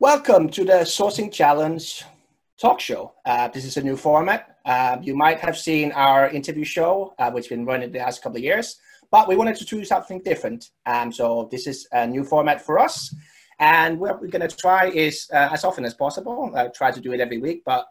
Welcome 0.00 0.48
to 0.50 0.64
the 0.64 0.84
Sourcing 0.84 1.32
Challenge 1.32 2.04
talk 2.56 2.78
show. 2.78 3.14
Uh, 3.26 3.48
this 3.48 3.64
is 3.64 3.76
a 3.78 3.82
new 3.82 3.96
format. 3.96 4.58
Uh, 4.64 4.98
you 5.02 5.16
might 5.16 5.40
have 5.40 5.58
seen 5.58 5.90
our 5.90 6.28
interview 6.30 6.62
show, 6.62 7.14
uh, 7.18 7.32
which 7.32 7.46
has 7.46 7.48
been 7.48 7.66
running 7.66 7.90
the 7.90 7.98
last 7.98 8.22
couple 8.22 8.36
of 8.36 8.44
years, 8.44 8.76
but 9.10 9.26
we 9.26 9.34
wanted 9.34 9.56
to 9.56 9.64
do 9.64 9.84
something 9.84 10.22
different. 10.22 10.70
Um, 10.86 11.12
so 11.12 11.48
this 11.50 11.66
is 11.66 11.88
a 11.90 12.06
new 12.06 12.22
format 12.22 12.64
for 12.64 12.78
us. 12.78 13.12
And 13.58 13.98
what 13.98 14.20
we're 14.20 14.28
going 14.28 14.48
to 14.48 14.56
try 14.56 14.86
is, 14.86 15.28
uh, 15.32 15.48
as 15.52 15.64
often 15.64 15.84
as 15.84 15.94
possible, 15.94 16.52
uh, 16.54 16.68
try 16.72 16.92
to 16.92 17.00
do 17.00 17.10
it 17.10 17.18
every 17.18 17.38
week. 17.38 17.62
But 17.66 17.84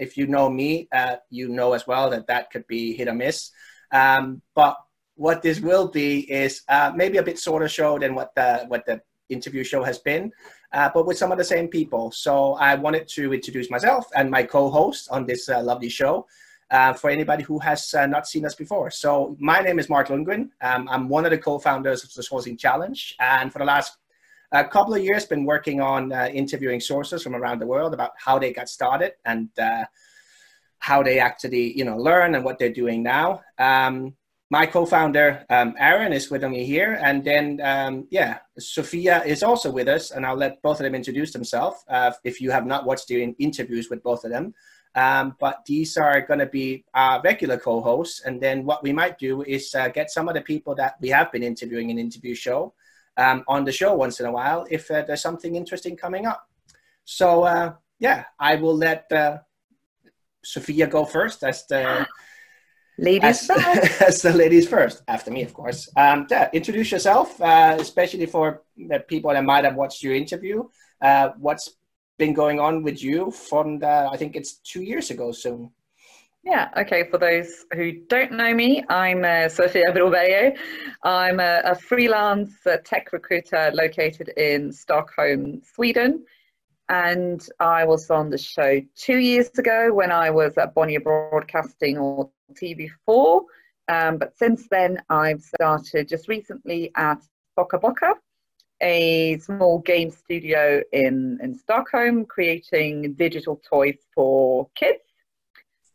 if 0.00 0.16
you 0.16 0.26
know 0.26 0.50
me, 0.50 0.88
uh, 0.92 1.16
you 1.30 1.46
know 1.48 1.74
as 1.74 1.86
well 1.86 2.10
that 2.10 2.26
that 2.26 2.50
could 2.50 2.66
be 2.66 2.92
hit 2.96 3.06
or 3.06 3.14
miss. 3.14 3.52
Um, 3.92 4.42
but 4.56 4.76
what 5.14 5.42
this 5.42 5.60
will 5.60 5.86
be 5.86 6.28
is 6.28 6.62
maybe 6.96 7.18
a 7.18 7.22
bit 7.22 7.38
shorter 7.38 7.68
show 7.68 8.00
than 8.00 8.16
what 8.16 8.34
the 8.34 8.64
what 8.66 8.84
the 8.84 9.00
interview 9.28 9.62
show 9.62 9.84
has 9.84 9.98
been 9.98 10.32
uh, 10.72 10.90
but 10.92 11.06
with 11.06 11.18
some 11.18 11.32
of 11.32 11.38
the 11.38 11.44
same 11.44 11.68
people. 11.68 12.10
So 12.10 12.54
I 12.54 12.74
wanted 12.74 13.08
to 13.08 13.32
introduce 13.32 13.70
myself 13.70 14.06
and 14.14 14.30
my 14.30 14.42
co-host 14.42 15.08
on 15.10 15.26
this 15.26 15.48
uh, 15.48 15.62
lovely 15.62 15.88
show. 15.88 16.26
Uh, 16.70 16.90
for 16.94 17.10
anybody 17.10 17.42
who 17.42 17.58
has 17.58 17.92
uh, 17.92 18.06
not 18.06 18.26
seen 18.26 18.46
us 18.46 18.54
before. 18.54 18.90
So 18.90 19.36
my 19.38 19.60
name 19.60 19.78
is 19.78 19.90
Mark 19.90 20.08
Lundgren. 20.08 20.48
Um, 20.62 20.88
I'm 20.88 21.06
one 21.06 21.26
of 21.26 21.30
the 21.30 21.36
co-founders 21.36 22.02
of 22.02 22.14
the 22.14 22.22
Sourcing 22.22 22.58
Challenge, 22.58 23.14
and 23.20 23.52
for 23.52 23.58
the 23.58 23.66
last 23.66 23.98
uh, 24.52 24.64
couple 24.64 24.94
of 24.94 25.04
years, 25.04 25.26
been 25.26 25.44
working 25.44 25.82
on 25.82 26.14
uh, 26.14 26.30
interviewing 26.32 26.80
sources 26.80 27.22
from 27.22 27.34
around 27.34 27.58
the 27.58 27.66
world 27.66 27.92
about 27.92 28.12
how 28.16 28.38
they 28.38 28.54
got 28.54 28.70
started 28.70 29.12
and 29.26 29.50
how 30.78 31.02
they 31.02 31.20
actually, 31.20 31.76
you 31.76 31.84
know, 31.84 31.98
learn 31.98 32.34
and 32.34 32.42
what 32.42 32.58
they're 32.58 32.72
doing 32.72 33.02
now. 33.02 33.42
Um, 33.58 34.14
my 34.52 34.66
co-founder 34.66 35.46
um, 35.48 35.74
Aaron 35.78 36.12
is 36.12 36.30
with 36.30 36.44
me 36.44 36.66
here, 36.66 37.00
and 37.02 37.24
then 37.24 37.58
um, 37.64 38.06
yeah, 38.10 38.40
Sofia 38.58 39.24
is 39.24 39.42
also 39.42 39.70
with 39.72 39.88
us, 39.88 40.10
and 40.10 40.26
I'll 40.26 40.36
let 40.36 40.60
both 40.60 40.78
of 40.78 40.84
them 40.84 40.94
introduce 40.94 41.32
themselves 41.32 41.82
uh, 41.88 42.12
if 42.22 42.38
you 42.38 42.50
have 42.50 42.66
not 42.66 42.84
watched 42.84 43.08
the 43.08 43.34
interviews 43.38 43.88
with 43.88 44.02
both 44.02 44.24
of 44.24 44.30
them. 44.30 44.52
Um, 44.94 45.36
but 45.40 45.64
these 45.64 45.96
are 45.96 46.20
going 46.20 46.40
to 46.40 46.52
be 46.60 46.84
our 46.92 47.22
regular 47.22 47.56
co-hosts, 47.56 48.20
and 48.26 48.42
then 48.42 48.66
what 48.66 48.82
we 48.82 48.92
might 48.92 49.16
do 49.16 49.40
is 49.40 49.74
uh, 49.74 49.88
get 49.88 50.10
some 50.10 50.28
of 50.28 50.34
the 50.34 50.42
people 50.42 50.74
that 50.74 50.96
we 51.00 51.08
have 51.08 51.32
been 51.32 51.42
interviewing 51.42 51.88
in 51.88 51.98
interview 51.98 52.34
show 52.34 52.74
um, 53.16 53.44
on 53.48 53.64
the 53.64 53.72
show 53.72 53.94
once 53.94 54.20
in 54.20 54.26
a 54.26 54.32
while 54.32 54.66
if 54.70 54.90
uh, 54.90 55.00
there's 55.06 55.22
something 55.22 55.56
interesting 55.56 55.96
coming 55.96 56.26
up. 56.26 56.46
So 57.06 57.44
uh, 57.44 57.72
yeah, 57.98 58.24
I 58.38 58.56
will 58.56 58.76
let 58.76 59.10
uh, 59.12 59.38
Sofia 60.44 60.88
go 60.88 61.06
first 61.06 61.42
as 61.42 61.66
the 61.66 62.06
Ladies 62.98 63.22
as, 63.24 63.46
first. 63.46 64.02
as 64.08 64.22
the 64.22 64.32
ladies 64.32 64.68
first, 64.68 65.02
after 65.08 65.30
me, 65.30 65.42
of 65.42 65.54
course. 65.54 65.88
Um, 65.96 66.26
yeah, 66.30 66.50
introduce 66.52 66.92
yourself, 66.92 67.40
uh, 67.40 67.76
especially 67.78 68.26
for 68.26 68.62
the 68.76 69.00
people 69.00 69.32
that 69.32 69.44
might 69.44 69.64
have 69.64 69.76
watched 69.76 70.02
your 70.02 70.14
interview. 70.14 70.64
Uh, 71.00 71.30
what's 71.38 71.70
been 72.18 72.34
going 72.34 72.60
on 72.60 72.82
with 72.82 73.02
you 73.02 73.30
from 73.30 73.78
the, 73.78 74.08
I 74.12 74.16
think 74.16 74.36
it's 74.36 74.54
two 74.54 74.82
years 74.82 75.10
ago 75.10 75.32
soon. 75.32 75.70
Yeah, 76.44 76.70
okay. 76.76 77.08
For 77.08 77.18
those 77.18 77.64
who 77.72 77.92
don't 78.08 78.32
know 78.32 78.52
me, 78.52 78.82
I'm 78.88 79.24
uh, 79.24 79.48
Sofia 79.48 79.92
Broberger. 79.92 80.56
I'm 81.04 81.38
a, 81.38 81.62
a 81.64 81.74
freelance 81.76 82.54
uh, 82.66 82.78
tech 82.84 83.12
recruiter 83.12 83.70
located 83.72 84.30
in 84.36 84.72
Stockholm, 84.72 85.62
Sweden. 85.74 86.24
And 86.88 87.40
I 87.60 87.84
was 87.84 88.10
on 88.10 88.28
the 88.28 88.38
show 88.38 88.82
two 88.96 89.18
years 89.18 89.50
ago 89.56 89.94
when 89.94 90.10
I 90.10 90.30
was 90.30 90.58
at 90.58 90.74
Bonnier 90.74 91.00
Broadcasting 91.00 91.96
or 91.96 92.28
TV4. 92.52 93.42
Um, 93.88 94.18
but 94.18 94.36
since 94.36 94.68
then, 94.70 95.02
I've 95.08 95.42
started 95.42 96.08
just 96.08 96.28
recently 96.28 96.90
at 96.96 97.18
Toca 97.58 97.80
Boca, 97.80 98.14
a 98.80 99.38
small 99.38 99.80
game 99.80 100.10
studio 100.10 100.82
in, 100.92 101.38
in 101.42 101.54
Stockholm, 101.54 102.24
creating 102.24 103.14
digital 103.14 103.60
toys 103.68 103.98
for 104.14 104.68
kids. 104.74 105.02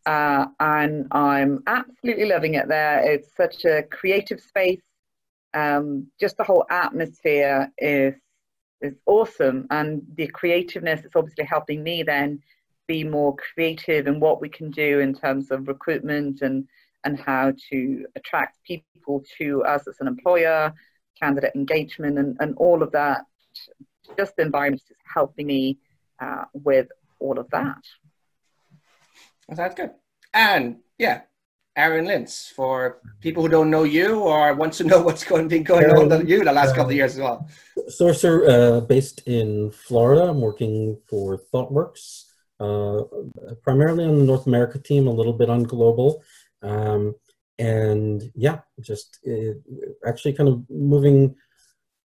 Uh, 0.06 0.46
and 0.60 1.08
I'm 1.12 1.64
absolutely 1.68 2.26
loving 2.26 2.54
it 2.54 2.68
there. 2.68 3.00
It's 3.00 3.36
such 3.36 3.66
a 3.66 3.84
creative 3.84 4.40
space. 4.40 4.82
Um, 5.54 6.08
just 6.20 6.38
the 6.38 6.44
whole 6.44 6.66
atmosphere 6.70 7.72
is 7.78 8.14
is 8.80 8.94
awesome, 9.08 9.66
and 9.72 10.04
the 10.16 10.28
creativeness 10.28 11.04
is 11.04 11.12
obviously 11.16 11.46
helping 11.46 11.82
me 11.82 12.04
then 12.04 12.40
be 12.88 13.04
more 13.04 13.36
creative 13.36 14.08
in 14.08 14.20
what 14.20 14.42
we 14.42 14.50
can 14.50 14.72
do 14.72 15.00
in 15.00 15.14
terms 15.14 15.52
of 15.52 15.68
recruitment 15.68 16.42
and 16.42 16.68
and 17.04 17.20
how 17.20 17.54
to 17.70 18.06
attract 18.16 18.58
people 18.64 19.24
to 19.38 19.64
us 19.64 19.88
as 19.88 19.96
an 20.00 20.08
employer, 20.08 20.74
candidate 21.20 21.56
engagement, 21.56 22.18
and, 22.18 22.36
and 22.40 22.56
all 22.58 22.84
of 22.84 22.92
that. 22.92 23.22
Just 24.18 24.36
the 24.36 24.44
environment 24.44 24.82
is 24.90 24.98
helping 25.14 25.48
me 25.48 25.78
uh, 26.20 26.46
with 26.54 26.88
all 27.20 27.40
of 27.40 27.50
that. 27.52 27.82
That's 29.48 29.76
good. 29.76 29.92
And 30.34 30.78
yeah, 30.98 31.22
Aaron 31.78 32.06
Lintz, 32.06 32.52
for 32.52 33.00
people 33.22 33.44
who 33.44 33.50
don't 33.50 33.70
know 33.70 33.84
you 33.84 34.20
or 34.20 34.54
want 34.54 34.74
to 34.74 34.84
know 34.84 35.02
what's 35.08 35.24
going 35.24 35.48
been 35.48 35.64
going 35.64 35.86
Aaron, 35.86 36.12
on 36.12 36.20
with 36.20 36.30
you 36.30 36.44
the 36.44 36.52
last 36.52 36.72
uh, 36.72 36.76
couple 36.76 36.90
of 36.90 36.96
years 36.96 37.14
as 37.14 37.22
well. 37.22 37.48
Sourcer 37.90 38.50
uh, 38.50 38.82
based 38.82 39.22
in 39.28 39.72
Florida. 39.72 40.24
I'm 40.24 40.42
working 40.42 41.00
for 41.08 41.40
ThoughtWorks 41.54 42.27
uh, 42.60 43.02
primarily 43.64 44.06
on 44.06 44.18
the 44.18 44.26
North 44.26 44.48
America 44.48 44.80
team, 44.80 45.08
a 45.08 45.12
little 45.12 45.34
bit 45.34 45.50
on 45.50 45.64
global. 45.64 46.24
Um, 46.62 47.16
and 47.60 48.24
yeah, 48.36 48.60
just 48.82 49.20
it, 49.24 49.58
actually 50.06 50.34
kind 50.34 50.50
of 50.50 50.64
moving 50.70 51.36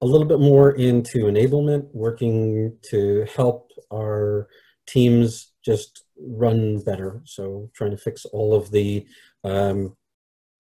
a 0.01 0.07
little 0.07 0.27
bit 0.27 0.41
more 0.41 0.73
into 0.73 1.25
enablement, 1.25 1.89
working 1.93 2.77
to 2.91 3.27
help 3.35 3.71
our 3.93 4.49
teams 4.87 5.53
just 5.65 6.05
run 6.19 6.81
better. 6.81 7.23
So 7.25 7.71
trying 7.75 7.93
to 7.93 7.97
fix 7.97 8.25
all 8.27 8.55
of 8.55 8.71
the 8.71 9.07
um, 9.45 9.97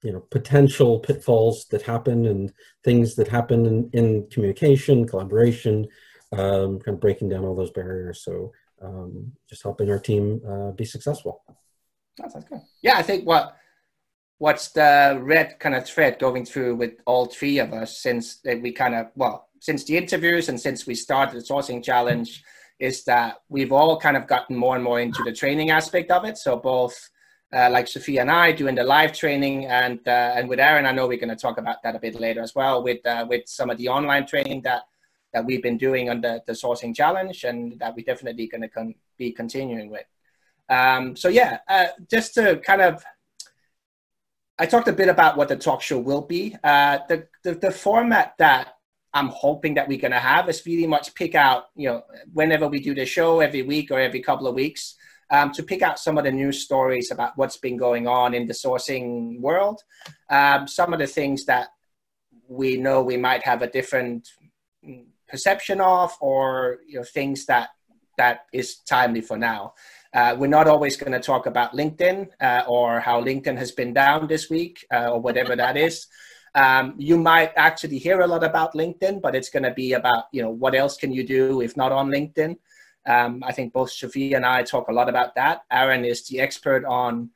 you 0.02 0.12
know 0.12 0.20
potential 0.30 0.98
pitfalls 0.98 1.66
that 1.70 1.82
happen 1.82 2.26
and 2.26 2.52
things 2.84 3.14
that 3.16 3.28
happen 3.28 3.66
in, 3.66 3.90
in 3.92 4.28
communication, 4.30 5.06
collaboration, 5.06 5.86
um, 6.32 6.80
kind 6.80 6.94
of 6.94 7.00
breaking 7.00 7.28
down 7.28 7.44
all 7.44 7.54
those 7.54 7.70
barriers. 7.70 8.22
So 8.24 8.52
um, 8.82 9.32
just 9.48 9.62
helping 9.62 9.90
our 9.90 9.98
team 9.98 10.40
uh, 10.48 10.70
be 10.72 10.84
successful. 10.84 11.42
That 12.18 12.32
sounds 12.32 12.44
good. 12.44 12.60
Yeah, 12.82 12.96
I 12.96 13.02
think 13.02 13.26
what 13.26 13.56
what's 14.38 14.70
the 14.70 15.20
red 15.22 15.58
kind 15.60 15.74
of 15.74 15.86
thread 15.86 16.18
going 16.18 16.44
through 16.44 16.74
with 16.74 16.94
all 17.06 17.26
three 17.26 17.58
of 17.58 17.72
us 17.72 17.98
since 17.98 18.40
we 18.44 18.72
kind 18.72 18.94
of 18.94 19.06
well 19.14 19.48
since 19.60 19.84
the 19.84 19.96
interviews 19.96 20.48
and 20.48 20.60
since 20.60 20.86
we 20.86 20.94
started 20.94 21.40
the 21.40 21.44
sourcing 21.44 21.82
challenge 21.82 22.42
is 22.80 23.04
that 23.04 23.36
we've 23.48 23.70
all 23.70 23.98
kind 23.98 24.16
of 24.16 24.26
gotten 24.26 24.56
more 24.56 24.74
and 24.74 24.82
more 24.82 25.00
into 25.00 25.22
the 25.22 25.32
training 25.32 25.70
aspect 25.70 26.10
of 26.10 26.24
it. 26.24 26.36
So 26.36 26.56
both 26.56 27.10
uh, 27.54 27.70
like 27.70 27.86
Sofia 27.86 28.22
and 28.22 28.30
I 28.30 28.50
doing 28.50 28.74
the 28.74 28.82
live 28.82 29.12
training, 29.12 29.66
and 29.66 30.00
uh, 30.08 30.34
and 30.36 30.48
with 30.48 30.58
Aaron, 30.58 30.86
I 30.86 30.92
know 30.92 31.06
we're 31.06 31.18
going 31.18 31.28
to 31.28 31.36
talk 31.36 31.58
about 31.58 31.82
that 31.84 31.94
a 31.94 32.00
bit 32.00 32.18
later 32.18 32.40
as 32.40 32.54
well 32.54 32.82
with 32.82 33.06
uh, 33.06 33.26
with 33.28 33.42
some 33.46 33.70
of 33.70 33.78
the 33.78 33.88
online 33.88 34.26
training 34.26 34.62
that 34.62 34.82
that 35.32 35.44
we've 35.44 35.62
been 35.62 35.78
doing 35.78 36.10
on 36.10 36.20
the, 36.20 36.42
the 36.46 36.52
sourcing 36.52 36.94
challenge 36.94 37.44
and 37.44 37.78
that 37.78 37.94
we're 37.94 38.04
definitely 38.04 38.46
going 38.46 38.62
to 38.62 38.68
con- 38.68 38.94
be 39.18 39.32
continuing 39.32 39.90
with. 39.90 40.06
Um, 40.68 41.16
so 41.16 41.28
yeah, 41.28 41.58
uh, 41.68 41.86
just 42.10 42.34
to 42.34 42.56
kind 42.58 42.82
of, 42.82 43.04
I 44.58 44.66
talked 44.66 44.88
a 44.88 44.92
bit 44.92 45.08
about 45.08 45.36
what 45.36 45.48
the 45.48 45.56
talk 45.56 45.82
show 45.82 45.98
will 45.98 46.22
be. 46.22 46.56
Uh, 46.62 46.98
the, 47.08 47.26
the, 47.42 47.54
the 47.54 47.70
format 47.70 48.34
that 48.38 48.74
I'm 49.14 49.28
hoping 49.28 49.74
that 49.74 49.88
we're 49.88 49.98
going 50.00 50.12
to 50.12 50.18
have 50.18 50.48
is 50.48 50.64
really 50.64 50.86
much 50.86 51.14
pick 51.14 51.34
out, 51.34 51.64
you 51.74 51.88
know, 51.88 52.02
whenever 52.32 52.68
we 52.68 52.80
do 52.80 52.94
the 52.94 53.04
show 53.04 53.40
every 53.40 53.62
week 53.62 53.90
or 53.90 53.98
every 53.98 54.20
couple 54.20 54.46
of 54.46 54.54
weeks, 54.54 54.94
um, 55.30 55.50
to 55.52 55.62
pick 55.62 55.82
out 55.82 55.98
some 55.98 56.18
of 56.18 56.24
the 56.24 56.30
news 56.30 56.62
stories 56.62 57.10
about 57.10 57.32
what's 57.36 57.56
been 57.56 57.76
going 57.76 58.06
on 58.06 58.34
in 58.34 58.46
the 58.46 58.54
sourcing 58.54 59.40
world. 59.40 59.82
Um, 60.30 60.68
some 60.68 60.92
of 60.92 60.98
the 60.98 61.06
things 61.06 61.46
that 61.46 61.68
we 62.48 62.76
know 62.76 63.02
we 63.02 63.16
might 63.16 63.42
have 63.44 63.62
a 63.62 63.66
different 63.66 64.28
perception 65.32 65.80
of 65.80 66.14
or 66.20 66.78
you 66.86 66.98
know 66.98 67.04
things 67.18 67.46
that 67.46 67.70
that 68.18 68.44
is 68.52 68.76
timely 68.94 69.22
for 69.22 69.38
now. 69.38 69.72
Uh, 70.14 70.36
we're 70.38 70.56
not 70.58 70.68
always 70.68 70.94
going 70.96 71.12
to 71.12 71.18
talk 71.18 71.46
about 71.46 71.72
LinkedIn 71.72 72.28
uh, 72.48 72.62
or 72.68 73.00
how 73.00 73.16
LinkedIn 73.22 73.56
has 73.56 73.72
been 73.72 73.94
down 73.94 74.28
this 74.28 74.50
week 74.50 74.86
uh, 74.92 75.08
or 75.12 75.18
whatever 75.18 75.56
that 75.56 75.78
is. 75.78 76.06
Um, 76.54 76.94
you 76.98 77.16
might 77.16 77.52
actually 77.56 77.96
hear 77.96 78.20
a 78.20 78.26
lot 78.26 78.44
about 78.44 78.74
LinkedIn, 78.74 79.22
but 79.22 79.34
it's 79.34 79.48
going 79.48 79.62
to 79.62 79.72
be 79.72 79.94
about 79.94 80.24
you 80.32 80.42
know 80.42 80.50
what 80.50 80.74
else 80.74 80.96
can 81.02 81.10
you 81.10 81.26
do 81.26 81.62
if 81.62 81.76
not 81.76 81.92
on 81.92 82.10
LinkedIn. 82.10 82.56
Um, 83.06 83.42
I 83.42 83.52
think 83.52 83.72
both 83.72 83.90
Sofia 83.90 84.36
and 84.36 84.46
I 84.46 84.62
talk 84.62 84.88
a 84.88 84.92
lot 84.92 85.08
about 85.08 85.34
that. 85.34 85.62
Aaron 85.72 86.04
is 86.04 86.28
the 86.28 86.38
expert 86.40 86.84
on 86.84 87.30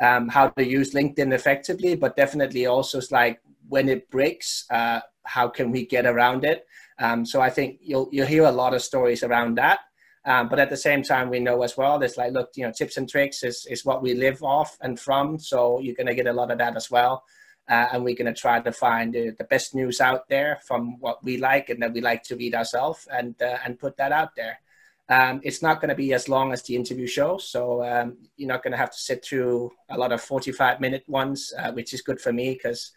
um, 0.00 0.28
how 0.28 0.48
to 0.48 0.64
use 0.64 0.94
LinkedIn 0.94 1.34
effectively, 1.34 1.94
but 1.94 2.16
definitely 2.16 2.64
also 2.66 2.98
it's 2.98 3.10
like 3.10 3.40
when 3.68 3.88
it 3.88 4.08
breaks, 4.10 4.64
uh, 4.70 5.00
how 5.24 5.46
can 5.48 5.70
we 5.70 5.84
get 5.84 6.06
around 6.06 6.44
it? 6.44 6.66
Um, 7.00 7.26
so 7.26 7.40
I 7.40 7.50
think 7.50 7.80
you'll 7.82 8.08
you'll 8.12 8.26
hear 8.26 8.44
a 8.44 8.52
lot 8.52 8.74
of 8.74 8.82
stories 8.82 9.24
around 9.24 9.56
that. 9.56 9.80
Um, 10.24 10.48
but 10.48 10.58
at 10.58 10.68
the 10.68 10.76
same 10.76 11.02
time, 11.02 11.30
we 11.30 11.40
know 11.40 11.62
as 11.62 11.76
well, 11.76 12.02
it's 12.02 12.18
like, 12.18 12.32
look, 12.32 12.50
you 12.54 12.64
know, 12.64 12.72
tips 12.72 12.98
and 12.98 13.08
tricks 13.08 13.42
is, 13.42 13.66
is 13.70 13.86
what 13.86 14.02
we 14.02 14.12
live 14.14 14.42
off 14.42 14.76
and 14.82 15.00
from. 15.00 15.38
So 15.38 15.80
you're 15.80 15.94
going 15.94 16.08
to 16.08 16.14
get 16.14 16.26
a 16.26 16.32
lot 16.32 16.50
of 16.50 16.58
that 16.58 16.76
as 16.76 16.90
well. 16.90 17.24
Uh, 17.68 17.86
and 17.92 18.04
we're 18.04 18.16
going 18.16 18.32
to 18.32 18.38
try 18.38 18.60
to 18.60 18.72
find 18.72 19.14
the 19.14 19.46
best 19.48 19.74
news 19.74 20.00
out 20.00 20.28
there 20.28 20.58
from 20.66 20.98
what 21.00 21.22
we 21.24 21.38
like 21.38 21.70
and 21.70 21.80
that 21.82 21.92
we 21.92 22.00
like 22.00 22.22
to 22.24 22.36
read 22.36 22.54
ourselves 22.54 23.08
and, 23.12 23.40
uh, 23.40 23.58
and 23.64 23.78
put 23.78 23.96
that 23.96 24.12
out 24.12 24.34
there. 24.36 24.60
Um, 25.08 25.40
it's 25.42 25.62
not 25.62 25.80
going 25.80 25.88
to 25.88 25.94
be 25.94 26.12
as 26.12 26.28
long 26.28 26.52
as 26.52 26.62
the 26.62 26.76
interview 26.76 27.06
show, 27.06 27.38
so 27.38 27.84
um, 27.84 28.16
you're 28.36 28.48
not 28.48 28.62
going 28.62 28.70
to 28.72 28.78
have 28.78 28.92
to 28.92 28.98
sit 28.98 29.24
through 29.24 29.72
a 29.88 29.98
lot 29.98 30.12
of 30.12 30.20
45 30.20 30.80
minute 30.80 31.02
ones, 31.08 31.52
uh, 31.58 31.72
which 31.72 31.92
is 31.92 32.00
good 32.00 32.20
for 32.20 32.32
me 32.32 32.52
because 32.52 32.92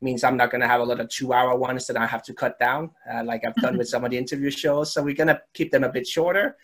means 0.00 0.24
I'm 0.24 0.36
not 0.36 0.50
going 0.50 0.60
to 0.60 0.68
have 0.68 0.80
a 0.80 0.84
lot 0.84 1.00
of 1.00 1.08
two 1.08 1.32
hour 1.32 1.56
ones 1.56 1.86
that 1.86 1.96
I 1.96 2.06
have 2.06 2.22
to 2.24 2.34
cut 2.34 2.58
down, 2.58 2.90
uh, 3.10 3.24
like 3.24 3.44
I've 3.46 3.54
done 3.56 3.78
with 3.78 3.88
some 3.88 4.04
of 4.04 4.10
the 4.10 4.18
interview 4.18 4.50
shows. 4.50 4.92
So 4.92 5.02
we're 5.02 5.14
going 5.14 5.28
to 5.28 5.40
keep 5.54 5.72
them 5.72 5.84
a 5.84 5.92
bit 5.92 6.06
shorter. 6.06 6.56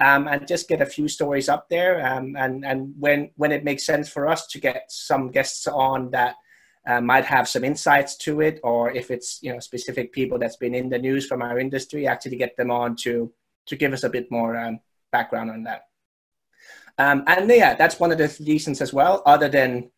Um, 0.00 0.28
and 0.28 0.46
just 0.46 0.68
get 0.68 0.80
a 0.80 0.86
few 0.86 1.08
stories 1.08 1.48
up 1.48 1.68
there. 1.68 2.06
Um, 2.06 2.36
and 2.36 2.64
and 2.64 2.94
when 3.00 3.30
when 3.34 3.50
it 3.50 3.64
makes 3.64 3.84
sense 3.84 4.08
for 4.08 4.28
us 4.28 4.46
to 4.48 4.60
get 4.60 4.84
some 4.88 5.32
guests 5.32 5.66
on 5.66 6.12
that 6.12 6.36
uh, 6.86 7.00
might 7.00 7.24
have 7.24 7.48
some 7.48 7.64
insights 7.64 8.16
to 8.18 8.40
it, 8.40 8.60
or 8.62 8.92
if 8.92 9.10
it's 9.10 9.40
you 9.42 9.52
know 9.52 9.58
specific 9.58 10.12
people 10.12 10.38
that's 10.38 10.56
been 10.56 10.74
in 10.74 10.88
the 10.88 11.00
news 11.00 11.26
from 11.26 11.42
our 11.42 11.58
industry, 11.58 12.06
actually 12.06 12.36
get 12.36 12.56
them 12.56 12.70
on 12.70 12.94
to 12.94 13.32
to 13.66 13.76
give 13.76 13.92
us 13.92 14.04
a 14.04 14.08
bit 14.08 14.30
more 14.30 14.56
um, 14.56 14.78
background 15.10 15.50
on 15.50 15.64
that. 15.64 15.82
Um, 16.96 17.24
and 17.26 17.50
yeah, 17.50 17.74
that's 17.74 18.00
one 18.00 18.12
of 18.12 18.18
the 18.18 18.34
reasons 18.46 18.80
as 18.80 18.92
well, 18.92 19.22
other 19.26 19.48
than 19.48 19.90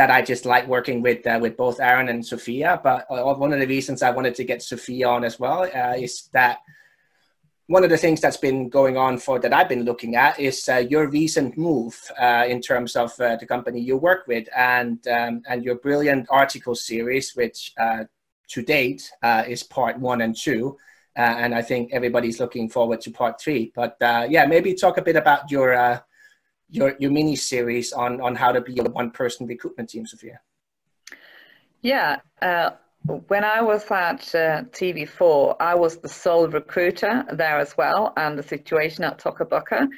that 0.00 0.10
I 0.10 0.22
just 0.22 0.46
like 0.46 0.66
working 0.66 1.02
with 1.02 1.26
uh, 1.26 1.38
with 1.42 1.58
both 1.58 1.78
Aaron 1.78 2.08
and 2.08 2.24
Sofia. 2.24 2.80
But 2.82 3.04
uh, 3.10 3.34
one 3.34 3.52
of 3.52 3.60
the 3.60 3.66
reasons 3.66 4.02
I 4.02 4.08
wanted 4.08 4.34
to 4.36 4.44
get 4.44 4.62
Sofia 4.62 5.06
on 5.06 5.24
as 5.24 5.38
well 5.38 5.64
uh, 5.64 5.94
is 6.06 6.30
that 6.32 6.60
one 7.66 7.84
of 7.84 7.90
the 7.90 7.98
things 7.98 8.18
that's 8.22 8.38
been 8.38 8.70
going 8.70 8.96
on 8.96 9.18
for 9.18 9.38
that 9.40 9.52
I've 9.52 9.68
been 9.68 9.84
looking 9.84 10.16
at 10.16 10.40
is 10.40 10.66
uh, 10.70 10.76
your 10.76 11.06
recent 11.08 11.58
move 11.58 11.94
uh, 12.18 12.46
in 12.48 12.62
terms 12.62 12.96
of 12.96 13.10
uh, 13.20 13.36
the 13.36 13.44
company 13.44 13.78
you 13.78 13.98
work 13.98 14.26
with 14.26 14.48
and 14.56 15.06
um, 15.06 15.42
and 15.46 15.62
your 15.62 15.74
brilliant 15.74 16.26
article 16.30 16.74
series, 16.74 17.36
which 17.36 17.74
to 18.54 18.62
date 18.62 19.02
is 19.46 19.62
part 19.62 19.98
one 19.98 20.22
and 20.22 20.34
two. 20.34 20.78
And 21.14 21.54
I 21.54 21.60
think 21.60 21.92
everybody's 21.92 22.40
looking 22.40 22.70
forward 22.70 23.02
to 23.02 23.10
part 23.10 23.38
three. 23.38 23.70
But 23.74 23.96
yeah, 24.00 24.46
maybe 24.46 24.72
talk 24.72 24.96
a 24.96 25.02
bit 25.02 25.16
about 25.16 25.50
your 25.50 26.00
your 26.70 26.94
your 26.98 27.10
mini 27.10 27.36
series 27.36 27.92
on 27.92 28.20
on 28.20 28.34
how 28.34 28.52
to 28.52 28.60
be 28.60 28.78
a 28.78 28.84
one 28.84 29.10
person 29.10 29.46
recruitment 29.46 29.90
team, 29.90 30.06
Sofia. 30.06 30.40
Yeah, 31.82 32.20
uh, 32.42 32.70
when 33.28 33.44
I 33.44 33.62
was 33.62 33.90
at 33.90 34.34
uh, 34.34 34.62
TV4, 34.70 35.56
I 35.58 35.74
was 35.74 35.96
the 35.96 36.08
sole 36.08 36.48
recruiter 36.48 37.24
there 37.32 37.58
as 37.58 37.76
well, 37.76 38.12
and 38.16 38.38
the 38.38 38.42
situation 38.42 39.04
at 39.04 39.18
Toca 39.18 39.48
Boca 39.48 39.88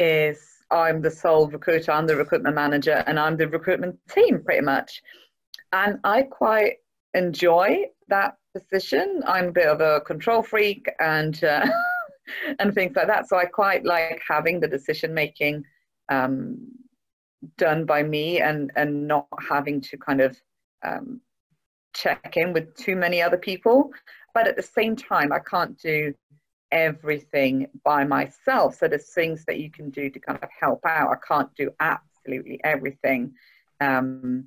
is 0.00 0.58
I'm 0.70 1.00
the 1.00 1.10
sole 1.10 1.48
recruiter, 1.48 1.92
I'm 1.92 2.06
the 2.06 2.16
recruitment 2.16 2.56
manager, 2.56 3.04
and 3.06 3.18
I'm 3.18 3.36
the 3.36 3.48
recruitment 3.48 3.98
team 4.10 4.42
pretty 4.44 4.62
much. 4.62 5.02
And 5.72 5.98
I 6.04 6.22
quite 6.22 6.76
enjoy 7.14 7.84
that 8.08 8.36
position. 8.54 9.22
I'm 9.26 9.48
a 9.48 9.52
bit 9.52 9.68
of 9.68 9.80
a 9.80 10.00
control 10.00 10.42
freak 10.42 10.88
and 11.00 11.42
uh, 11.44 11.66
and 12.58 12.74
things 12.74 12.96
like 12.96 13.06
that. 13.06 13.28
So 13.28 13.36
I 13.36 13.44
quite 13.44 13.84
like 13.84 14.20
having 14.28 14.60
the 14.60 14.68
decision 14.68 15.14
making 15.14 15.64
um, 16.08 16.58
done 17.56 17.84
by 17.84 18.02
me 18.02 18.40
and 18.40 18.72
and 18.76 19.06
not 19.06 19.26
having 19.48 19.80
to 19.80 19.96
kind 19.96 20.20
of 20.20 20.36
um, 20.84 21.20
check 21.94 22.36
in 22.36 22.52
with 22.52 22.74
too 22.76 22.96
many 22.96 23.22
other 23.22 23.38
people. 23.38 23.90
But 24.34 24.46
at 24.46 24.56
the 24.56 24.62
same 24.62 24.96
time, 24.96 25.32
I 25.32 25.40
can't 25.40 25.78
do 25.78 26.14
everything 26.70 27.68
by 27.84 28.04
myself. 28.04 28.76
So 28.76 28.88
there's 28.88 29.12
things 29.12 29.44
that 29.46 29.58
you 29.58 29.70
can 29.70 29.90
do 29.90 30.10
to 30.10 30.18
kind 30.20 30.38
of 30.42 30.48
help 30.60 30.84
out. 30.86 31.10
I 31.10 31.26
can't 31.26 31.52
do 31.54 31.70
absolutely 31.80 32.60
everything. 32.64 33.32
Um, 33.80 34.44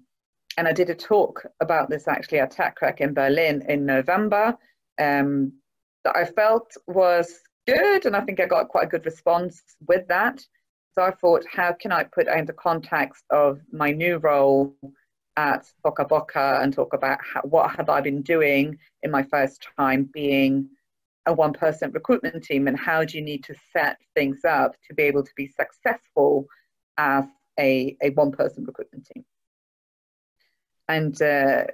and 0.58 0.68
I 0.68 0.74
did 0.74 0.90
a 0.90 0.96
talk 0.96 1.46
about 1.62 1.90
this 1.90 2.08
actually 2.08 2.40
at 2.40 2.54
TechRec 2.54 3.00
in 3.00 3.14
Berlin 3.14 3.64
in 3.68 3.86
November 3.86 4.58
um, 5.00 5.54
that 6.04 6.16
I 6.16 6.26
felt 6.26 6.72
was 6.88 7.40
good, 7.68 8.06
and 8.06 8.16
I 8.16 8.22
think 8.22 8.40
I 8.40 8.46
got 8.46 8.68
quite 8.68 8.86
a 8.86 8.90
good 8.90 9.06
response 9.06 9.62
with 9.88 10.08
that. 10.08 10.44
So 10.94 11.04
I 11.04 11.12
thought, 11.12 11.46
how 11.50 11.74
can 11.74 11.92
I 11.92 12.04
put 12.04 12.28
into 12.28 12.54
context 12.54 13.24
of 13.30 13.60
my 13.72 13.92
new 13.92 14.18
role 14.18 14.76
at 15.38 15.66
Toca 15.86 16.08
Boca 16.08 16.60
and 16.62 16.74
talk 16.74 16.94
about 16.94 17.20
how, 17.22 17.42
what 17.42 17.76
have 17.78 17.90
I 17.90 18.02
been 18.02 18.22
doing 18.22 18.78
in 19.02 19.12
my 19.12 19.24
first 19.24 19.66
time 19.78 20.10
being 20.14 20.70
a 21.28 21.34
one-person 21.34 21.92
recruitment 21.92 22.44
team, 22.44 22.68
and 22.68 22.78
how 22.78 23.06
do 23.06 23.18
you 23.18 23.24
need 23.24 23.44
to 23.44 23.56
set 23.72 23.98
things 24.16 24.40
up 24.44 24.76
to 24.88 24.96
be 24.96 25.04
able 25.04 25.24
to 25.24 25.32
be 25.36 25.48
successful 25.48 26.46
as 26.98 27.26
a, 27.60 27.96
a 28.02 28.10
one-person 28.12 28.66
recruitment 28.66 29.08
team. 29.14 29.24
And 30.90 31.22
uh, 31.22 31.66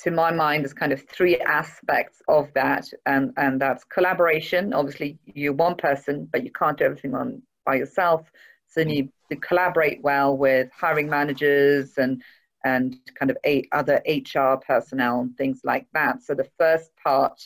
to 0.00 0.10
my 0.10 0.32
mind, 0.32 0.64
there's 0.64 0.74
kind 0.74 0.92
of 0.92 1.08
three 1.08 1.38
aspects 1.38 2.20
of 2.28 2.52
that, 2.54 2.88
and, 3.06 3.32
and 3.36 3.60
that's 3.60 3.84
collaboration. 3.84 4.74
Obviously, 4.74 5.18
you're 5.24 5.52
one 5.52 5.76
person, 5.76 6.28
but 6.30 6.44
you 6.44 6.50
can't 6.50 6.76
do 6.76 6.84
everything 6.84 7.14
on 7.14 7.40
by 7.64 7.76
yourself. 7.76 8.30
So 8.66 8.80
you 8.80 9.08
collaborate 9.40 10.02
well 10.02 10.36
with 10.36 10.70
hiring 10.72 11.08
managers 11.08 11.98
and 11.98 12.22
and 12.64 12.96
kind 13.14 13.30
of 13.30 13.36
other 13.72 14.02
HR 14.08 14.56
personnel 14.56 15.20
and 15.20 15.36
things 15.36 15.60
like 15.62 15.86
that. 15.94 16.22
So 16.22 16.34
the 16.34 16.48
first 16.58 16.90
part 16.96 17.40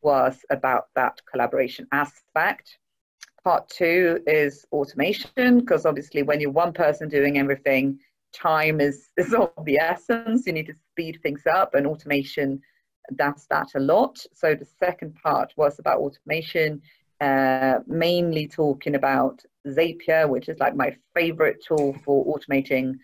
was 0.00 0.38
about 0.50 0.86
that 0.94 1.20
collaboration 1.30 1.86
aspect. 1.92 2.78
Part 3.44 3.68
two 3.68 4.20
is 4.26 4.64
automation, 4.72 5.60
because 5.60 5.84
obviously 5.84 6.22
when 6.22 6.40
you're 6.40 6.50
one 6.50 6.72
person 6.72 7.08
doing 7.08 7.38
everything, 7.38 7.98
time 8.32 8.80
is, 8.80 9.08
is 9.16 9.34
of 9.34 9.52
the 9.64 9.78
essence. 9.78 10.46
You 10.46 10.54
need 10.54 10.66
to 10.66 10.74
speed 10.92 11.20
things 11.22 11.42
up, 11.46 11.74
and 11.74 11.86
automation 11.86 12.62
does 13.14 13.46
that 13.50 13.68
a 13.74 13.80
lot. 13.80 14.18
So 14.32 14.54
the 14.54 14.66
second 14.80 15.14
part 15.22 15.52
was 15.56 15.78
about 15.78 15.98
automation, 15.98 16.80
uh, 17.20 17.78
mainly 17.86 18.48
talking 18.48 18.94
about 18.94 19.42
Zapier, 19.66 20.28
which 20.28 20.48
is 20.48 20.58
like 20.58 20.76
my 20.76 20.96
favorite 21.14 21.64
tool 21.66 21.96
for 22.04 22.24
automating 22.26 22.94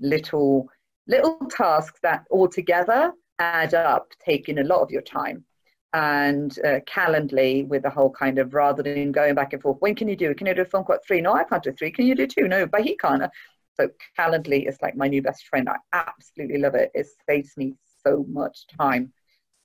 little 0.00 0.68
little 1.06 1.38
tasks 1.50 1.98
that 2.02 2.24
altogether 2.30 3.12
add 3.38 3.74
up, 3.74 4.12
taking 4.24 4.58
a 4.58 4.64
lot 4.64 4.82
of 4.82 4.90
your 4.90 5.02
time. 5.02 5.44
And 5.94 6.56
uh, 6.66 6.80
Calendly 6.86 7.66
with 7.66 7.82
the 7.82 7.90
whole 7.90 8.10
kind 8.10 8.38
of 8.38 8.52
rather 8.52 8.82
than 8.82 9.10
going 9.10 9.34
back 9.34 9.54
and 9.54 9.62
forth, 9.62 9.78
when 9.80 9.94
can 9.94 10.06
you 10.06 10.16
do 10.16 10.30
it? 10.30 10.36
Can 10.36 10.46
you 10.46 10.54
do 10.54 10.62
a 10.62 10.66
phone 10.66 10.84
call 10.84 10.96
at 10.96 11.06
three? 11.06 11.22
No, 11.22 11.32
I 11.32 11.44
can't 11.44 11.62
do 11.62 11.72
three. 11.72 11.90
Can 11.90 12.06
you 12.06 12.14
do 12.14 12.26
two? 12.26 12.46
No, 12.46 12.66
but 12.66 12.82
he 12.82 12.96
can't. 12.96 13.22
So 13.80 13.88
Calendly 14.18 14.68
is 14.68 14.76
like 14.82 14.96
my 14.96 15.08
new 15.08 15.22
best 15.22 15.46
friend. 15.46 15.68
I 15.68 15.76
absolutely 15.92 16.58
love 16.58 16.74
it. 16.74 16.90
It 16.94 17.06
saves 17.26 17.56
me 17.56 17.74
so 18.04 18.26
much 18.28 18.66
time. 18.78 19.12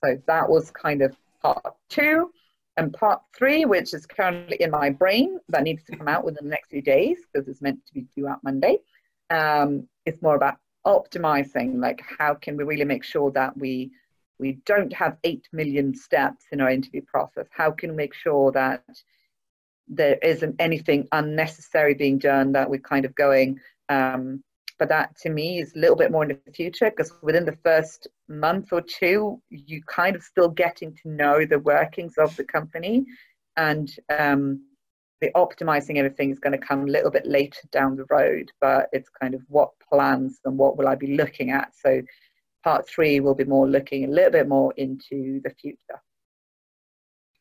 So 0.03 0.17
that 0.27 0.49
was 0.49 0.71
kind 0.71 1.01
of 1.01 1.15
part 1.41 1.75
two. 1.89 2.31
And 2.75 2.93
part 2.93 3.21
three, 3.35 3.65
which 3.65 3.93
is 3.93 4.05
currently 4.05 4.57
in 4.59 4.71
my 4.71 4.89
brain, 4.89 5.39
that 5.49 5.63
needs 5.63 5.83
to 5.85 5.95
come 5.95 6.07
out 6.07 6.25
within 6.25 6.45
the 6.45 6.49
next 6.49 6.69
few 6.69 6.81
days 6.81 7.19
because 7.31 7.47
it's 7.47 7.61
meant 7.61 7.85
to 7.85 7.93
be 7.93 8.05
due 8.15 8.27
out 8.27 8.43
Monday. 8.43 8.79
Um, 9.29 9.87
it's 10.05 10.21
more 10.21 10.35
about 10.35 10.57
optimizing, 10.85 11.79
like 11.79 12.01
how 12.19 12.33
can 12.33 12.57
we 12.57 12.63
really 12.63 12.85
make 12.85 13.03
sure 13.03 13.31
that 13.31 13.55
we 13.57 13.91
we 14.39 14.53
don't 14.65 14.91
have 14.91 15.17
eight 15.23 15.47
million 15.53 15.95
steps 15.95 16.45
in 16.51 16.59
our 16.59 16.69
interview 16.69 17.01
process. 17.03 17.47
How 17.51 17.71
can 17.71 17.91
we 17.91 17.95
make 17.95 18.13
sure 18.13 18.51
that 18.51 18.83
there 19.87 20.17
isn't 20.21 20.55
anything 20.59 21.07
unnecessary 21.11 21.93
being 21.93 22.17
done 22.17 22.53
that 22.53 22.69
we're 22.69 22.79
kind 22.79 23.05
of 23.05 23.13
going 23.15 23.59
um, 23.89 24.43
but 24.79 24.89
that 24.89 25.15
to 25.17 25.29
me 25.29 25.59
is 25.59 25.75
a 25.75 25.79
little 25.79 25.95
bit 25.95 26.11
more 26.11 26.23
in 26.23 26.39
the 26.45 26.51
future 26.51 26.89
because 26.89 27.13
within 27.21 27.45
the 27.45 27.57
first 27.63 28.07
month 28.27 28.69
or 28.71 28.81
two, 28.81 29.41
you 29.49 29.81
kind 29.87 30.15
of 30.15 30.23
still 30.23 30.49
getting 30.49 30.95
to 31.03 31.09
know 31.09 31.45
the 31.45 31.59
workings 31.59 32.13
of 32.17 32.35
the 32.35 32.43
company 32.43 33.05
and 33.57 33.95
um, 34.17 34.61
the 35.21 35.31
optimizing 35.35 35.97
everything 35.97 36.31
is 36.31 36.39
going 36.39 36.59
to 36.59 36.65
come 36.65 36.81
a 36.81 36.91
little 36.91 37.11
bit 37.11 37.25
later 37.25 37.61
down 37.71 37.95
the 37.95 38.05
road, 38.09 38.51
but 38.59 38.89
it's 38.91 39.09
kind 39.09 39.33
of 39.33 39.41
what 39.47 39.69
plans 39.89 40.39
and 40.45 40.57
what 40.57 40.77
will 40.77 40.87
I 40.87 40.95
be 40.95 41.15
looking 41.15 41.51
at. 41.51 41.71
So 41.75 42.01
part 42.63 42.87
three 42.87 43.19
will 43.19 43.35
be 43.35 43.45
more 43.45 43.67
looking 43.67 44.05
a 44.05 44.07
little 44.07 44.31
bit 44.31 44.47
more 44.47 44.73
into 44.77 45.39
the 45.43 45.51
future. 45.61 46.01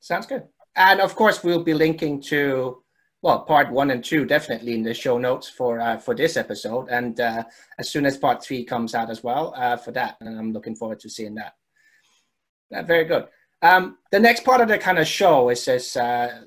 Sounds 0.00 0.26
good. 0.26 0.44
And 0.76 1.00
of 1.00 1.14
course, 1.14 1.44
we'll 1.44 1.64
be 1.64 1.74
linking 1.74 2.20
to 2.22 2.81
well, 3.22 3.44
part 3.44 3.70
one 3.70 3.92
and 3.92 4.04
two 4.04 4.24
definitely 4.24 4.74
in 4.74 4.82
the 4.82 4.92
show 4.92 5.16
notes 5.16 5.48
for 5.48 5.80
uh, 5.80 5.96
for 5.96 6.14
this 6.14 6.36
episode, 6.36 6.88
and 6.90 7.20
uh, 7.20 7.44
as 7.78 7.88
soon 7.88 8.04
as 8.04 8.16
part 8.16 8.44
three 8.44 8.64
comes 8.64 8.94
out 8.94 9.10
as 9.10 9.22
well 9.22 9.54
uh, 9.56 9.76
for 9.76 9.92
that, 9.92 10.16
and 10.20 10.38
I'm 10.38 10.52
looking 10.52 10.74
forward 10.74 10.98
to 11.00 11.08
seeing 11.08 11.36
that. 11.36 11.54
Uh, 12.74 12.82
very 12.82 13.04
good. 13.04 13.28
Um, 13.62 13.98
the 14.10 14.18
next 14.18 14.44
part 14.44 14.60
of 14.60 14.66
the 14.66 14.76
kind 14.76 14.98
of 14.98 15.06
show 15.06 15.50
is 15.50 15.64
this 15.64 15.96
uh, 15.96 16.42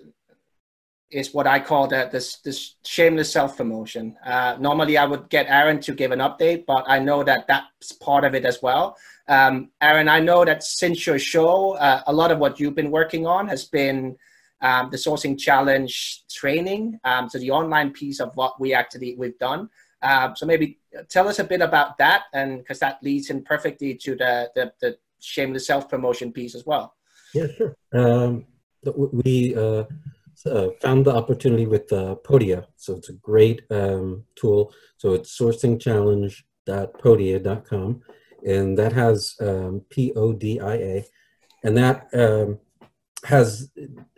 is 1.12 1.34
what 1.34 1.48
I 1.48 1.62
call 1.62 1.88
the, 1.88 2.10
this 2.12 2.39
this 2.39 2.75
shameless 2.84 3.32
self 3.32 3.55
promotion. 3.55 4.17
Uh, 4.25 4.58
normally, 4.60 4.98
I 4.98 5.05
would 5.05 5.29
get 5.29 5.48
Aaron 5.48 5.79
to 5.79 5.94
give 5.94 6.12
an 6.12 6.20
update, 6.20 6.65
but 6.67 6.84
I 6.88 7.00
know 7.00 7.24
that 7.24 7.48
that's 7.48 7.94
part 7.94 8.25
of 8.25 8.36
it 8.36 8.44
as 8.44 8.62
well. 8.62 8.98
Um, 9.29 9.72
Aaron, 9.82 10.10
I 10.10 10.20
know 10.20 10.44
that 10.44 10.62
since 10.62 11.08
your 11.08 11.20
show, 11.20 11.77
a 12.05 12.13
lot 12.13 12.32
of 12.32 12.39
what 12.39 12.60
you've 12.60 12.75
been 12.75 12.91
working 12.91 13.25
on 13.25 13.48
has 13.48 13.63
been 13.63 14.17
um, 14.62 14.89
the 14.89 14.97
sourcing 14.97 15.38
challenge 15.38 16.24
training, 16.31 17.00
um, 17.03 17.29
so 17.29 17.38
the 17.38 17.51
online 17.51 17.91
piece 17.91 18.19
of 18.19 18.31
what 18.35 18.59
we 18.59 18.74
actually 18.74 19.15
we've 19.15 19.38
done. 19.38 19.69
Uh, 20.01 20.33
so 20.35 20.45
maybe 20.45 20.79
tell 21.09 21.27
us 21.27 21.39
a 21.39 21.43
bit 21.43 21.62
about 21.62 21.97
that, 21.97 22.24
and 22.33 22.59
because 22.59 22.79
that 22.79 23.01
leads 23.03 23.29
in 23.29 23.43
perfectly 23.43 23.95
to 23.95 24.15
the 24.15 24.50
the, 24.55 24.71
the 24.81 24.97
shameless 25.19 25.67
self 25.67 25.89
promotion 25.89 26.31
piece 26.31 26.55
as 26.55 26.65
well. 26.65 26.95
Yeah, 27.33 27.47
sure. 27.57 27.75
Um, 27.93 28.45
we 28.93 29.55
uh, 29.55 29.85
uh, 30.45 30.67
found 30.81 31.05
the 31.05 31.15
opportunity 31.15 31.65
with 31.65 31.91
uh, 31.91 32.15
Podia. 32.24 32.67
So 32.75 32.95
it's 32.95 33.09
a 33.09 33.13
great 33.13 33.63
um, 33.71 34.25
tool. 34.35 34.71
So 34.97 35.13
it's 35.13 35.35
sourcingchallenge.podia.com. 35.38 38.01
And 38.45 38.77
that 38.77 38.93
has 38.93 39.35
um, 39.41 39.81
P 39.89 40.13
O 40.15 40.31
D 40.33 40.59
I 40.59 40.75
A. 40.75 41.03
And 41.63 41.75
that 41.77 42.07
has 43.25 43.70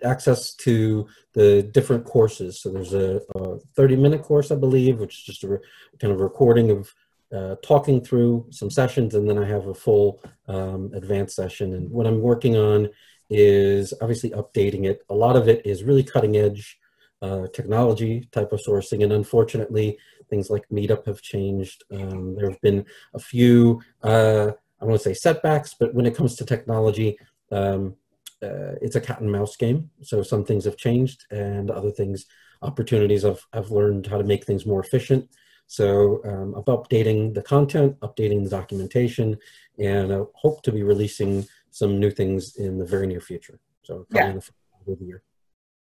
access 0.03 0.53
to 0.53 1.07
the 1.33 1.63
different 1.63 2.05
courses. 2.05 2.61
So 2.61 2.69
there's 2.71 2.93
a, 2.93 3.21
a 3.35 3.59
30 3.75 3.95
minute 3.95 4.21
course, 4.21 4.51
I 4.51 4.55
believe, 4.55 4.99
which 4.99 5.15
is 5.15 5.23
just 5.23 5.43
a 5.43 5.47
re- 5.47 5.59
kind 5.99 6.13
of 6.13 6.19
recording 6.19 6.71
of 6.71 6.93
uh, 7.33 7.55
talking 7.63 8.03
through 8.03 8.47
some 8.51 8.69
sessions. 8.69 9.15
And 9.15 9.29
then 9.29 9.37
I 9.37 9.47
have 9.47 9.67
a 9.67 9.73
full 9.73 10.21
um, 10.47 10.91
advanced 10.93 11.35
session. 11.35 11.73
And 11.73 11.89
what 11.89 12.05
I'm 12.05 12.21
working 12.21 12.57
on 12.57 12.89
is 13.29 13.93
obviously 14.01 14.31
updating 14.31 14.85
it. 14.85 15.03
A 15.09 15.15
lot 15.15 15.35
of 15.35 15.47
it 15.47 15.65
is 15.65 15.83
really 15.83 16.03
cutting 16.03 16.37
edge 16.37 16.77
uh, 17.21 17.47
technology 17.53 18.27
type 18.31 18.51
of 18.51 18.59
sourcing. 18.59 19.03
And 19.03 19.13
unfortunately, 19.13 19.97
things 20.29 20.49
like 20.49 20.67
Meetup 20.69 21.05
have 21.07 21.21
changed. 21.21 21.83
Um, 21.91 22.35
there 22.35 22.49
have 22.49 22.61
been 22.61 22.85
a 23.13 23.19
few, 23.19 23.81
uh, 24.03 24.51
I 24.81 24.85
want 24.85 24.99
to 24.99 25.03
say 25.03 25.13
setbacks, 25.13 25.75
but 25.79 25.93
when 25.93 26.05
it 26.05 26.15
comes 26.15 26.35
to 26.35 26.45
technology, 26.45 27.17
um, 27.51 27.95
uh, 28.43 28.75
it's 28.81 28.95
a 28.95 29.01
cat 29.01 29.21
and 29.21 29.31
mouse 29.31 29.55
game. 29.55 29.89
So 30.01 30.23
some 30.23 30.43
things 30.45 30.65
have 30.65 30.77
changed 30.77 31.25
and 31.31 31.71
other 31.71 31.91
things, 31.91 32.25
opportunities 32.61 33.25
I've, 33.25 33.45
I've 33.53 33.71
learned 33.71 34.07
how 34.07 34.17
to 34.17 34.23
make 34.23 34.45
things 34.45 34.65
more 34.65 34.81
efficient. 34.81 35.29
So 35.67 36.21
um, 36.23 36.53
I'm 36.55 36.63
updating 36.63 37.33
the 37.33 37.41
content, 37.41 37.99
updating 37.99 38.43
the 38.43 38.49
documentation, 38.49 39.37
and 39.77 40.13
I 40.13 40.21
hope 40.33 40.61
to 40.63 40.71
be 40.71 40.83
releasing 40.83 41.45
some 41.71 41.99
new 41.99 42.09
things 42.09 42.55
in 42.55 42.77
the 42.77 42.85
very 42.85 43.07
near 43.07 43.21
future. 43.21 43.59
So 43.83 44.05
Yeah. 44.11 44.29
in 44.29 44.35
the 44.35 44.95
the 44.95 45.05
year. 45.05 45.23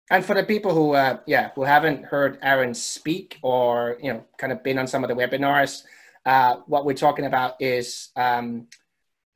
And 0.09 0.25
for 0.25 0.35
the 0.35 0.43
people 0.43 0.73
who, 0.73 0.93
uh, 0.93 1.19
yeah, 1.25 1.51
who 1.55 1.63
haven't 1.63 2.03
heard 2.03 2.37
Aaron 2.41 2.73
speak 2.73 3.39
or 3.41 3.97
you 4.01 4.11
know, 4.11 4.25
kind 4.37 4.51
of 4.51 4.61
been 4.61 4.77
on 4.77 4.87
some 4.87 5.03
of 5.05 5.07
the 5.07 5.15
webinars, 5.15 5.83
uh, 6.25 6.57
what 6.67 6.85
we're 6.85 6.93
talking 6.93 7.25
about 7.25 7.55
is 7.61 8.09
um, 8.17 8.67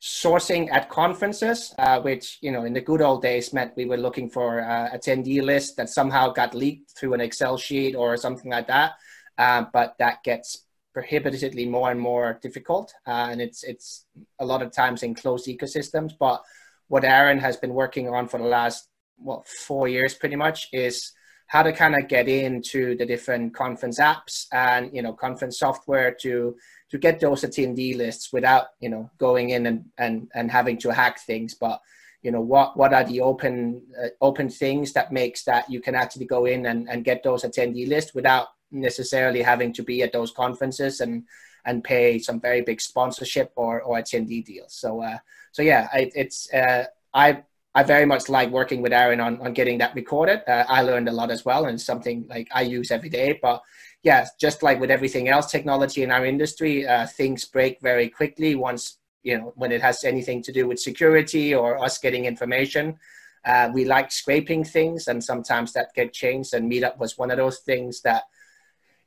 sourcing 0.05 0.71
at 0.71 0.87
conferences, 0.87 1.73
uh, 1.79 1.99
which 1.99 2.37
you 2.41 2.51
know, 2.51 2.63
in 2.63 2.73
the 2.73 2.81
good 2.81 3.01
old 3.01 3.23
days 3.23 3.51
meant 3.53 3.75
we 3.75 3.85
were 3.85 3.97
looking 3.97 4.29
for 4.29 4.61
uh, 4.61 4.87
attendee 4.93 5.41
list 5.41 5.77
that 5.77 5.89
somehow 5.89 6.31
got 6.31 6.53
leaked 6.53 6.91
through 6.95 7.15
an 7.15 7.21
Excel 7.21 7.57
sheet 7.57 7.95
or 7.95 8.15
something 8.15 8.51
like 8.51 8.67
that. 8.67 8.91
Uh, 9.39 9.65
but 9.73 9.95
that 9.97 10.23
gets 10.23 10.65
prohibitively 10.93 11.65
more 11.65 11.89
and 11.89 11.99
more 11.99 12.39
difficult, 12.43 12.93
uh, 13.07 13.29
and 13.31 13.41
it's 13.41 13.63
it's 13.63 14.05
a 14.39 14.45
lot 14.45 14.61
of 14.61 14.71
times 14.71 15.01
in 15.01 15.15
closed 15.15 15.47
ecosystems. 15.47 16.13
But 16.19 16.43
what 16.87 17.03
Aaron 17.03 17.39
has 17.39 17.57
been 17.57 17.73
working 17.73 18.07
on 18.07 18.27
for 18.27 18.37
the 18.37 18.45
last 18.45 18.87
well 19.17 19.43
four 19.65 19.87
years 19.87 20.13
pretty 20.13 20.35
much 20.35 20.67
is 20.71 21.13
how 21.47 21.61
to 21.61 21.71
kind 21.71 21.95
of 21.95 22.07
get 22.07 22.27
into 22.27 22.95
the 22.97 23.05
different 23.05 23.53
conference 23.53 23.99
apps 23.99 24.47
and 24.51 24.89
you 24.93 25.01
know 25.01 25.13
conference 25.13 25.59
software 25.59 26.11
to 26.11 26.55
to 26.89 26.97
get 26.97 27.19
those 27.19 27.43
attendee 27.43 27.95
lists 27.95 28.31
without 28.33 28.67
you 28.79 28.89
know 28.89 29.09
going 29.17 29.49
in 29.49 29.65
and 29.65 29.85
and, 29.97 30.27
and 30.33 30.51
having 30.51 30.77
to 30.77 30.93
hack 30.93 31.19
things. 31.19 31.53
But 31.53 31.81
you 32.21 32.31
know 32.31 32.41
what 32.41 32.75
what 32.75 32.93
are 32.93 33.03
the 33.03 33.21
open 33.21 33.83
uh, 34.01 34.09
open 34.21 34.49
things 34.49 34.93
that 34.93 35.11
makes 35.11 35.43
that 35.43 35.69
you 35.69 35.79
can 35.79 35.95
actually 35.95 36.25
go 36.25 36.45
in 36.45 36.65
and, 36.65 36.89
and 36.89 37.05
get 37.05 37.21
those 37.23 37.43
attendee 37.43 37.87
lists 37.87 38.15
without 38.15 38.47
necessarily 38.71 39.41
having 39.41 39.71
to 39.73 39.83
be 39.83 40.01
at 40.01 40.11
those 40.11 40.31
conferences 40.31 41.01
and 41.01 41.23
and 41.65 41.83
pay 41.83 42.19
some 42.19 42.39
very 42.39 42.61
big 42.61 42.79
sponsorship 42.79 43.51
or, 43.55 43.81
or 43.81 43.97
attendee 43.97 44.43
deals? 44.43 44.73
So 44.73 45.01
uh, 45.01 45.17
so 45.51 45.61
yeah 45.61 45.87
I, 45.93 46.11
it's 46.15 46.51
uh, 46.51 46.85
I 47.13 47.43
I 47.75 47.83
very 47.83 48.05
much 48.05 48.29
like 48.29 48.49
working 48.51 48.81
with 48.81 48.93
Aaron 48.93 49.19
on, 49.19 49.39
on 49.41 49.53
getting 49.53 49.77
that 49.79 49.93
recorded. 49.95 50.41
Uh, 50.47 50.63
I 50.69 50.81
learned 50.81 51.09
a 51.09 51.11
lot 51.11 51.29
as 51.29 51.43
well, 51.43 51.65
and 51.65 51.79
something 51.79 52.25
like 52.29 52.47
I 52.53 52.61
use 52.61 52.89
every 52.89 53.09
day. 53.09 53.37
But 53.41 53.61
yeah, 54.01 54.25
just 54.39 54.63
like 54.63 54.79
with 54.79 54.89
everything 54.89 55.27
else, 55.27 55.51
technology 55.51 56.01
in 56.01 56.09
our 56.09 56.25
industry, 56.25 56.87
uh, 56.87 57.05
things 57.05 57.43
break 57.43 57.81
very 57.81 58.07
quickly 58.07 58.55
once 58.55 58.97
you 59.23 59.37
know 59.37 59.51
when 59.55 59.73
it 59.73 59.81
has 59.81 60.05
anything 60.05 60.41
to 60.43 60.53
do 60.53 60.67
with 60.67 60.79
security 60.79 61.53
or 61.53 61.83
us 61.83 61.97
getting 61.97 62.25
information. 62.25 62.97
Uh, 63.43 63.69
we 63.73 63.83
like 63.83 64.09
scraping 64.09 64.63
things, 64.63 65.09
and 65.09 65.21
sometimes 65.21 65.73
that 65.73 65.93
get 65.93 66.13
changed. 66.13 66.53
And 66.53 66.71
Meetup 66.71 66.97
was 66.97 67.17
one 67.17 67.29
of 67.29 67.37
those 67.37 67.59
things 67.59 68.01
that 68.01 68.23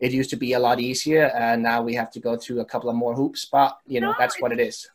it 0.00 0.12
used 0.12 0.30
to 0.30 0.36
be 0.36 0.52
a 0.52 0.58
lot 0.58 0.78
easier, 0.80 1.26
and 1.34 1.62
now 1.62 1.82
we 1.82 1.94
have 1.94 2.10
to 2.12 2.20
go 2.20 2.36
through 2.36 2.60
a 2.60 2.64
couple 2.64 2.88
of 2.90 2.96
more 2.96 3.14
hoops. 3.14 3.46
But 3.50 3.78
you 3.86 4.00
know 4.00 4.10
No, 4.12 4.16
that's 4.18 4.40
what 4.40 4.52
it 4.52 4.60
is. 4.60 4.88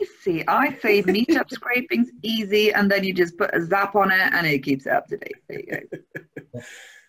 Easy. 0.00 0.46
I 0.48 0.76
say 0.82 1.02
meetup 1.16 1.50
scraping's 1.50 2.10
easy, 2.22 2.72
and 2.72 2.90
then 2.90 3.04
you 3.04 3.12
just 3.14 3.36
put 3.36 3.54
a 3.54 3.64
zap 3.64 3.94
on 3.94 4.10
it, 4.10 4.32
and 4.32 4.46
it 4.46 4.60
keeps 4.60 4.86
it 4.86 4.92
up 4.92 5.06
to 5.08 5.16
date. 5.16 5.36
There 5.48 5.60
you 5.60 5.66
go. 5.66 6.60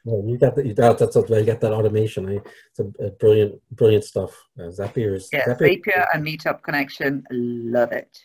Yeah, 0.05 0.21
you 0.25 0.37
got 0.37 0.55
that. 0.55 0.65
You 0.65 0.73
got 0.73 0.97
that's 0.99 1.15
what 1.15 1.29
you 1.29 1.43
got 1.43 1.59
that 1.61 1.73
automation. 1.73 2.29
I, 2.29 2.39
it's 2.69 2.79
a, 2.79 3.05
a 3.05 3.09
brilliant, 3.11 3.61
brilliant 3.71 4.05
stuff. 4.05 4.31
Uh, 4.57 4.63
Zapier 4.63 5.15
is 5.15 5.27
Yeah, 5.33 5.45
Zapier- 5.47 5.81
Zapier 5.83 6.05
and 6.13 6.25
Meetup 6.25 6.61
connection, 6.63 7.25
love 7.29 7.91
it. 7.91 8.17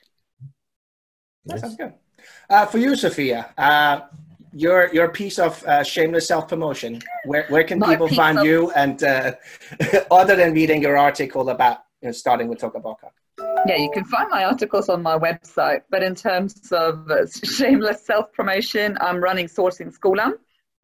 That 1.47 1.59
sounds 1.61 1.77
good. 1.77 1.95
Uh, 2.49 2.67
for 2.67 2.79
you, 2.79 2.95
Sofia, 2.95 3.53
uh, 3.59 4.01
your 4.53 4.93
your 4.93 5.09
piece 5.09 5.39
of 5.39 5.63
uh, 5.65 5.83
shameless 5.83 6.29
self 6.29 6.49
promotion. 6.49 7.01
Where 7.25 7.47
where 7.49 7.65
can 7.65 7.79
My 7.79 7.89
people 7.89 8.09
find 8.09 8.39
of- 8.39 8.47
you? 8.47 8.71
And 8.73 9.03
uh, 9.03 9.33
other 10.11 10.37
than 10.37 10.53
reading 10.53 10.83
your 10.83 10.97
article 10.97 11.49
about 11.51 11.79
you 12.01 12.09
know, 12.09 12.13
starting 12.13 12.49
with 12.49 12.61
Toca 12.61 12.81
Boca. 12.83 13.11
Yeah, 13.67 13.77
you 13.77 13.91
can 13.93 14.05
find 14.05 14.29
my 14.31 14.45
articles 14.45 14.89
on 14.89 15.03
my 15.03 15.17
website. 15.19 15.83
But 15.91 16.03
in 16.03 16.15
terms 16.15 16.71
of 16.73 17.11
uh, 17.11 17.27
shameless 17.27 18.05
self 18.05 18.33
promotion, 18.33 18.99
I'm 19.01 19.23
running 19.23 19.47
Sourcing 19.47 19.97
Skolan, 19.97 20.33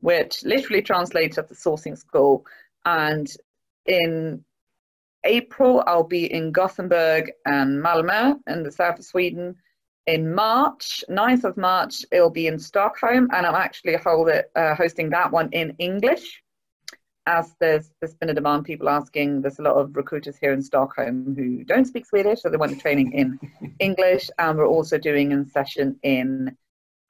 which 0.00 0.44
literally 0.44 0.82
translates 0.82 1.38
as 1.38 1.48
the 1.48 1.54
Sourcing 1.54 1.98
School. 1.98 2.46
And 2.84 3.28
in 3.86 4.44
April, 5.24 5.82
I'll 5.86 6.04
be 6.04 6.32
in 6.32 6.52
Gothenburg 6.52 7.30
and 7.44 7.82
Malmö 7.82 8.38
in 8.46 8.62
the 8.62 8.72
south 8.72 9.00
of 9.00 9.04
Sweden. 9.04 9.56
In 10.08 10.34
March, 10.34 11.04
9th 11.10 11.44
of 11.44 11.58
March, 11.58 12.02
it'll 12.10 12.30
be 12.30 12.46
in 12.46 12.58
Stockholm, 12.58 13.28
and 13.30 13.44
I'm 13.44 13.54
actually 13.54 13.94
hold 13.96 14.30
it, 14.30 14.50
uh, 14.56 14.74
hosting 14.74 15.10
that 15.10 15.30
one 15.30 15.50
in 15.52 15.76
English. 15.78 16.42
As 17.26 17.54
there's, 17.60 17.90
there's 18.00 18.14
been 18.14 18.30
a 18.30 18.34
demand, 18.34 18.64
people 18.64 18.88
asking, 18.88 19.42
there's 19.42 19.58
a 19.58 19.62
lot 19.62 19.74
of 19.74 19.94
recruiters 19.94 20.38
here 20.38 20.54
in 20.54 20.62
Stockholm 20.62 21.34
who 21.36 21.62
don't 21.62 21.84
speak 21.84 22.06
Swedish, 22.06 22.40
so 22.40 22.48
they 22.48 22.56
want 22.56 22.72
the 22.72 22.80
training 22.80 23.12
in 23.12 23.38
English. 23.80 24.30
And 24.38 24.56
we're 24.56 24.66
also 24.66 24.96
doing 24.96 25.34
a 25.34 25.44
session 25.44 25.98
in 26.02 26.56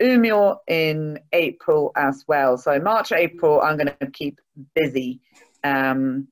Umeå 0.03 0.57
in 0.67 1.21
April 1.33 1.93
as 1.95 2.25
well. 2.27 2.59
So 2.59 2.81
March, 2.81 3.13
April, 3.13 3.61
I'm 3.61 3.77
going 3.77 3.95
to 4.01 4.11
keep 4.11 4.41
busy. 4.75 5.21
Um, 5.63 6.27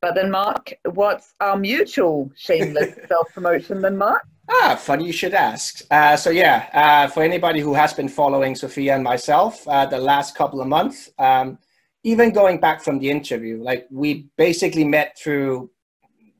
but 0.00 0.14
then, 0.14 0.30
Mark, 0.30 0.72
what's 0.84 1.34
our 1.40 1.56
mutual 1.56 2.30
shameless 2.36 2.94
self 3.08 3.32
promotion 3.34 3.82
then, 3.82 3.96
Mark? 3.96 4.22
Ah, 4.48 4.74
funny 4.74 5.06
you 5.06 5.12
should 5.12 5.34
ask. 5.34 5.82
Uh, 5.90 6.16
so 6.16 6.30
yeah, 6.30 6.68
uh, 6.72 7.06
for 7.08 7.22
anybody 7.22 7.60
who 7.60 7.74
has 7.74 7.92
been 7.92 8.08
following 8.08 8.56
Sofia 8.56 8.94
and 8.94 9.04
myself 9.04 9.66
uh, 9.68 9.86
the 9.86 9.98
last 9.98 10.34
couple 10.34 10.60
of 10.60 10.66
months, 10.66 11.10
um, 11.18 11.58
even 12.02 12.32
going 12.32 12.58
back 12.58 12.82
from 12.82 12.98
the 12.98 13.10
interview, 13.10 13.62
like 13.62 13.86
we 13.90 14.28
basically 14.36 14.84
met 14.84 15.16
through 15.16 15.70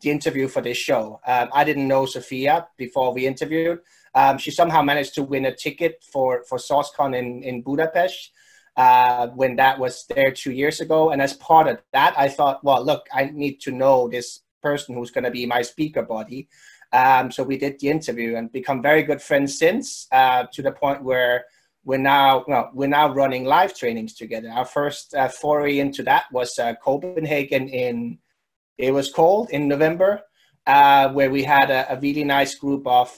the 0.01 0.11
interview 0.11 0.49
for 0.49 0.61
this 0.61 0.77
show. 0.77 1.21
Um, 1.27 1.51
I 1.53 1.63
didn't 1.63 1.87
know 1.87 2.07
Sofia 2.07 2.67
before 2.79 3.13
we 3.13 3.27
interviewed. 3.27 3.79
Um, 4.15 4.39
she 4.39 4.51
somehow 4.51 4.83
managed 4.83 5.15
to 5.15 5.23
win 5.23 5.45
a 5.45 5.55
ticket 5.55 6.03
for 6.13 6.43
for 6.49 6.59
SourceCon 6.59 7.17
in 7.17 7.45
in 7.45 7.63
Budapest 7.63 8.33
uh, 8.81 9.27
when 9.41 9.57
that 9.57 9.79
was 9.79 10.07
there 10.09 10.31
two 10.31 10.53
years 10.53 10.81
ago. 10.81 11.11
And 11.11 11.21
as 11.21 11.35
part 11.35 11.67
of 11.69 11.83
that, 11.93 12.15
I 12.17 12.29
thought, 12.29 12.65
well, 12.65 12.83
look, 12.83 13.03
I 13.13 13.25
need 13.27 13.61
to 13.67 13.73
know 13.73 14.09
this 14.09 14.41
person 14.63 14.95
who's 14.95 15.11
going 15.11 15.25
to 15.25 15.31
be 15.31 15.45
my 15.45 15.61
speaker 15.61 16.03
body. 16.03 16.49
Um, 16.91 17.31
so 17.31 17.43
we 17.43 17.59
did 17.59 17.79
the 17.79 17.91
interview 17.91 18.37
and 18.37 18.51
become 18.51 18.81
very 18.81 19.03
good 19.03 19.21
friends 19.21 19.59
since, 19.59 20.07
uh, 20.13 20.45
to 20.55 20.63
the 20.63 20.73
point 20.73 21.05
where 21.05 21.45
we're 21.85 21.99
now 21.99 22.45
well, 22.49 22.71
we're 22.73 22.97
now 23.01 23.13
running 23.13 23.45
live 23.45 23.77
trainings 23.77 24.15
together. 24.15 24.51
Our 24.51 24.65
first 24.65 25.15
uh, 25.15 25.29
foray 25.29 25.79
into 25.79 26.03
that 26.05 26.25
was 26.33 26.59
uh, 26.59 26.75
Copenhagen 26.83 27.69
in 27.69 28.19
it 28.79 28.93
was 28.93 29.13
cold 29.13 29.51
in 29.51 29.69
November, 29.69 30.23
uh, 30.67 31.11
where 31.11 31.31
we 31.31 31.43
had 31.43 31.71
a, 31.71 31.93
a 31.93 32.01
really 32.01 32.25
nice 32.25 32.55
group 32.55 32.87
of 32.87 33.09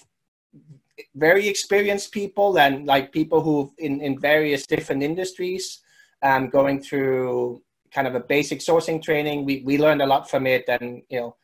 very 1.14 1.48
experienced 1.48 2.12
people 2.12 2.58
and 2.58 2.86
like 2.86 3.12
people 3.12 3.40
who 3.40 3.72
in, 3.78 4.00
in 4.00 4.18
various 4.18 4.66
different 4.66 5.02
industries 5.02 5.80
um, 6.22 6.48
going 6.48 6.82
through 6.82 7.62
kind 7.92 8.06
of 8.06 8.14
a 8.14 8.20
basic 8.20 8.60
sourcing 8.60 9.02
training. 9.02 9.44
We, 9.44 9.62
we 9.64 9.78
learned 9.78 10.02
a 10.02 10.06
lot 10.06 10.30
from 10.30 10.46
it 10.46 10.64
and, 10.68 11.02
you 11.08 11.20
know, 11.20 11.36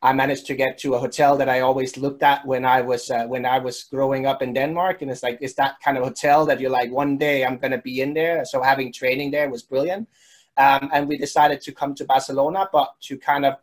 I 0.00 0.12
managed 0.12 0.46
to 0.46 0.54
get 0.54 0.78
to 0.78 0.94
a 0.94 0.98
hotel 0.98 1.36
that 1.38 1.48
I 1.48 1.60
always 1.60 1.96
looked 1.96 2.22
at 2.22 2.46
when 2.46 2.64
I 2.64 2.82
was 2.82 3.10
uh, 3.10 3.24
when 3.24 3.44
I 3.44 3.58
was 3.58 3.82
growing 3.82 4.26
up 4.26 4.42
in 4.42 4.52
Denmark, 4.52 5.02
and 5.02 5.10
it's 5.10 5.24
like 5.24 5.38
it's 5.40 5.54
that 5.54 5.80
kind 5.80 5.98
of 5.98 6.04
hotel 6.04 6.46
that 6.46 6.60
you're 6.60 6.70
like 6.70 6.92
one 6.92 7.18
day 7.18 7.44
I'm 7.44 7.58
to 7.58 7.78
be 7.78 8.00
in 8.00 8.14
there. 8.14 8.44
So 8.44 8.62
having 8.62 8.92
training 8.92 9.32
there 9.32 9.50
was 9.50 9.64
brilliant, 9.64 10.08
um, 10.56 10.88
and 10.92 11.08
we 11.08 11.18
decided 11.18 11.60
to 11.62 11.72
come 11.72 11.96
to 11.96 12.04
Barcelona, 12.04 12.68
but 12.72 12.94
to 13.02 13.18
kind 13.18 13.44
of 13.44 13.54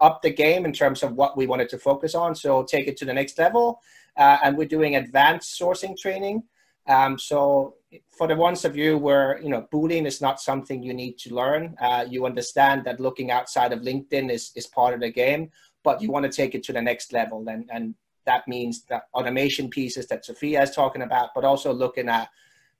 up 0.00 0.20
the 0.22 0.30
game 0.30 0.64
in 0.64 0.72
terms 0.72 1.04
of 1.04 1.12
what 1.12 1.36
we 1.36 1.46
wanted 1.46 1.68
to 1.68 1.78
focus 1.78 2.16
on. 2.16 2.34
So 2.34 2.64
take 2.64 2.88
it 2.88 2.96
to 2.96 3.04
the 3.04 3.14
next 3.14 3.38
level, 3.38 3.80
uh, 4.16 4.38
and 4.42 4.56
we're 4.56 4.68
doing 4.68 4.96
advanced 4.96 5.58
sourcing 5.60 5.96
training. 5.96 6.42
Um, 6.86 7.18
so 7.18 7.76
for 8.10 8.26
the 8.26 8.36
ones 8.36 8.64
of 8.64 8.76
you 8.76 8.98
where 8.98 9.40
you 9.40 9.48
know 9.48 9.66
boolean 9.72 10.04
is 10.06 10.20
not 10.20 10.40
something 10.40 10.82
you 10.82 10.92
need 10.92 11.16
to 11.16 11.34
learn 11.34 11.74
uh, 11.80 12.04
you 12.06 12.26
understand 12.26 12.84
that 12.84 13.00
looking 13.00 13.30
outside 13.30 13.72
of 13.72 13.80
linkedin 13.80 14.30
is, 14.30 14.50
is 14.54 14.66
part 14.66 14.92
of 14.92 15.00
the 15.00 15.10
game 15.10 15.50
but 15.84 16.02
you 16.02 16.10
want 16.10 16.24
to 16.24 16.32
take 16.32 16.54
it 16.54 16.64
to 16.64 16.72
the 16.72 16.82
next 16.82 17.12
level. 17.12 17.46
And, 17.48 17.68
and 17.70 17.94
that 18.24 18.48
means 18.48 18.84
the 18.86 19.02
automation 19.12 19.68
pieces 19.68 20.06
that 20.08 20.24
sofia 20.24 20.62
is 20.62 20.70
talking 20.70 21.02
about 21.02 21.30
but 21.34 21.44
also 21.44 21.72
looking 21.72 22.08
at 22.08 22.30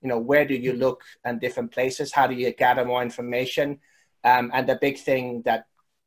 you 0.00 0.09
know 0.09 0.19
where 0.19 0.45
do 0.45 0.55
you 0.55 0.73
look 0.73 1.03
and 1.25 1.41
different 1.41 1.73
places? 1.73 2.12
How 2.12 2.26
do 2.26 2.35
you 2.35 2.53
gather 2.53 2.85
more 2.85 3.03
information? 3.03 3.79
Um, 4.23 4.50
and 4.53 4.69
the 4.69 4.76
big 4.76 4.99
thing 4.99 5.43
that 5.45 5.67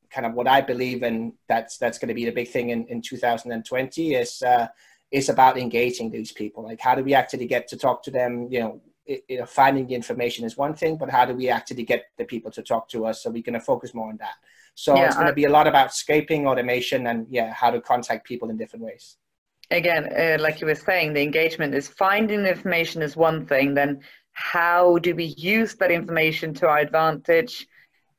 kind 0.09 0.25
of 0.25 0.33
what 0.33 0.47
i 0.47 0.61
believe 0.61 1.03
in 1.03 1.33
that's 1.49 1.77
that's 1.77 1.99
going 1.99 2.07
to 2.07 2.13
be 2.13 2.23
the 2.23 2.31
big 2.31 2.47
thing 2.47 2.69
in, 2.69 2.85
in 2.87 3.01
2020 3.01 4.15
is 4.15 4.41
uh, 4.41 4.67
is 5.11 5.29
about 5.29 5.57
engaging 5.57 6.11
these 6.11 6.31
people. 6.31 6.63
Like, 6.63 6.81
how 6.81 6.95
do 6.95 7.03
we 7.03 7.13
actually 7.13 7.47
get 7.47 7.67
to 7.69 7.77
talk 7.77 8.03
to 8.03 8.11
them? 8.11 8.47
You 8.51 8.59
know, 8.59 8.81
it, 9.05 9.23
you 9.29 9.39
know, 9.39 9.45
finding 9.45 9.87
the 9.87 9.95
information 9.95 10.45
is 10.45 10.57
one 10.57 10.73
thing, 10.73 10.97
but 10.97 11.09
how 11.09 11.25
do 11.25 11.33
we 11.33 11.49
actually 11.49 11.83
get 11.83 12.05
the 12.17 12.25
people 12.25 12.51
to 12.51 12.61
talk 12.61 12.89
to 12.89 13.05
us? 13.05 13.23
So 13.23 13.29
we're 13.29 13.43
going 13.43 13.53
to 13.53 13.59
focus 13.61 13.93
more 13.93 14.09
on 14.09 14.17
that. 14.17 14.35
So 14.75 14.95
yeah, 14.95 15.07
it's 15.07 15.15
going 15.15 15.27
to 15.27 15.33
be 15.33 15.45
a 15.45 15.49
lot 15.49 15.65
about 15.65 15.93
scraping, 15.93 16.45
automation, 16.45 17.07
and 17.07 17.25
yeah, 17.29 17.51
how 17.51 17.71
to 17.71 17.81
contact 17.81 18.27
people 18.27 18.49
in 18.49 18.57
different 18.57 18.85
ways. 18.85 19.17
Again, 19.71 20.09
uh, 20.13 20.41
like 20.41 20.61
you 20.61 20.67
were 20.67 20.75
saying, 20.75 21.13
the 21.13 21.23
engagement 21.23 21.73
is 21.73 21.87
finding 21.87 22.43
the 22.43 22.51
information 22.51 23.01
is 23.01 23.17
one 23.17 23.45
thing. 23.45 23.73
Then, 23.73 24.01
how 24.33 24.99
do 24.99 25.15
we 25.15 25.33
use 25.37 25.75
that 25.75 25.89
information 25.89 26.53
to 26.55 26.67
our 26.67 26.77
advantage, 26.77 27.65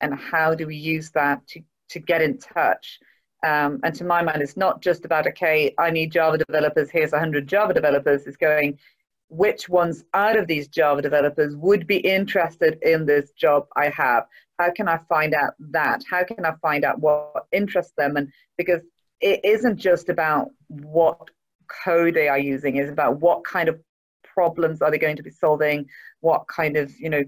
and 0.01 0.19
how 0.19 0.55
do 0.55 0.67
we 0.67 0.77
use 0.77 1.11
that 1.13 1.47
to 1.49 1.61
to 1.91 2.01
get 2.01 2.23
in 2.23 2.39
touch? 2.39 2.99
Um, 3.47 3.81
and 3.85 3.95
to 3.95 4.05
my 4.05 4.23
mind, 4.23 4.43
it's 4.43 4.57
not 4.57 4.83
just 4.83 5.05
about, 5.05 5.27
okay, 5.29 5.75
I 5.79 5.91
need 5.91 6.11
Java 6.13 6.39
developers, 6.39 6.91
here's 6.91 7.13
100 7.13 7.47
Java 7.47 7.73
developers. 7.73 8.27
It's 8.27 8.37
going, 8.37 8.79
which 9.29 9.69
ones 9.69 10.05
out 10.15 10.37
of 10.37 10.47
these 10.47 10.69
Java 10.69 11.03
developers 11.03 11.55
would 11.57 11.87
be 11.87 11.99
interested 11.99 12.79
in 12.83 13.07
this 13.07 13.31
job 13.33 13.67
I 13.77 13.91
have? 13.91 14.25
How 14.59 14.73
can 14.73 14.89
I 14.89 14.99
find 15.09 15.35
out 15.35 15.55
that? 15.71 16.03
How 16.11 16.25
can 16.25 16.45
I 16.45 16.55
find 16.61 16.85
out 16.85 16.99
what 16.99 17.47
interests 17.53 17.93
them? 17.97 18.17
And 18.17 18.33
because 18.57 18.83
it 19.21 19.41
isn't 19.45 19.77
just 19.77 20.09
about 20.09 20.49
what 20.69 21.31
code 21.85 22.15
they 22.15 22.29
are 22.29 22.39
using, 22.39 22.77
it's 22.77 22.91
about 22.91 23.21
what 23.21 23.45
kind 23.45 23.69
of 23.69 23.79
problems 24.25 24.83
are 24.83 24.91
they 24.91 24.99
going 24.99 25.17
to 25.17 25.23
be 25.23 25.31
solving, 25.31 25.87
what 26.21 26.47
kind 26.49 26.77
of, 26.77 26.93
you 26.99 27.11
know, 27.11 27.23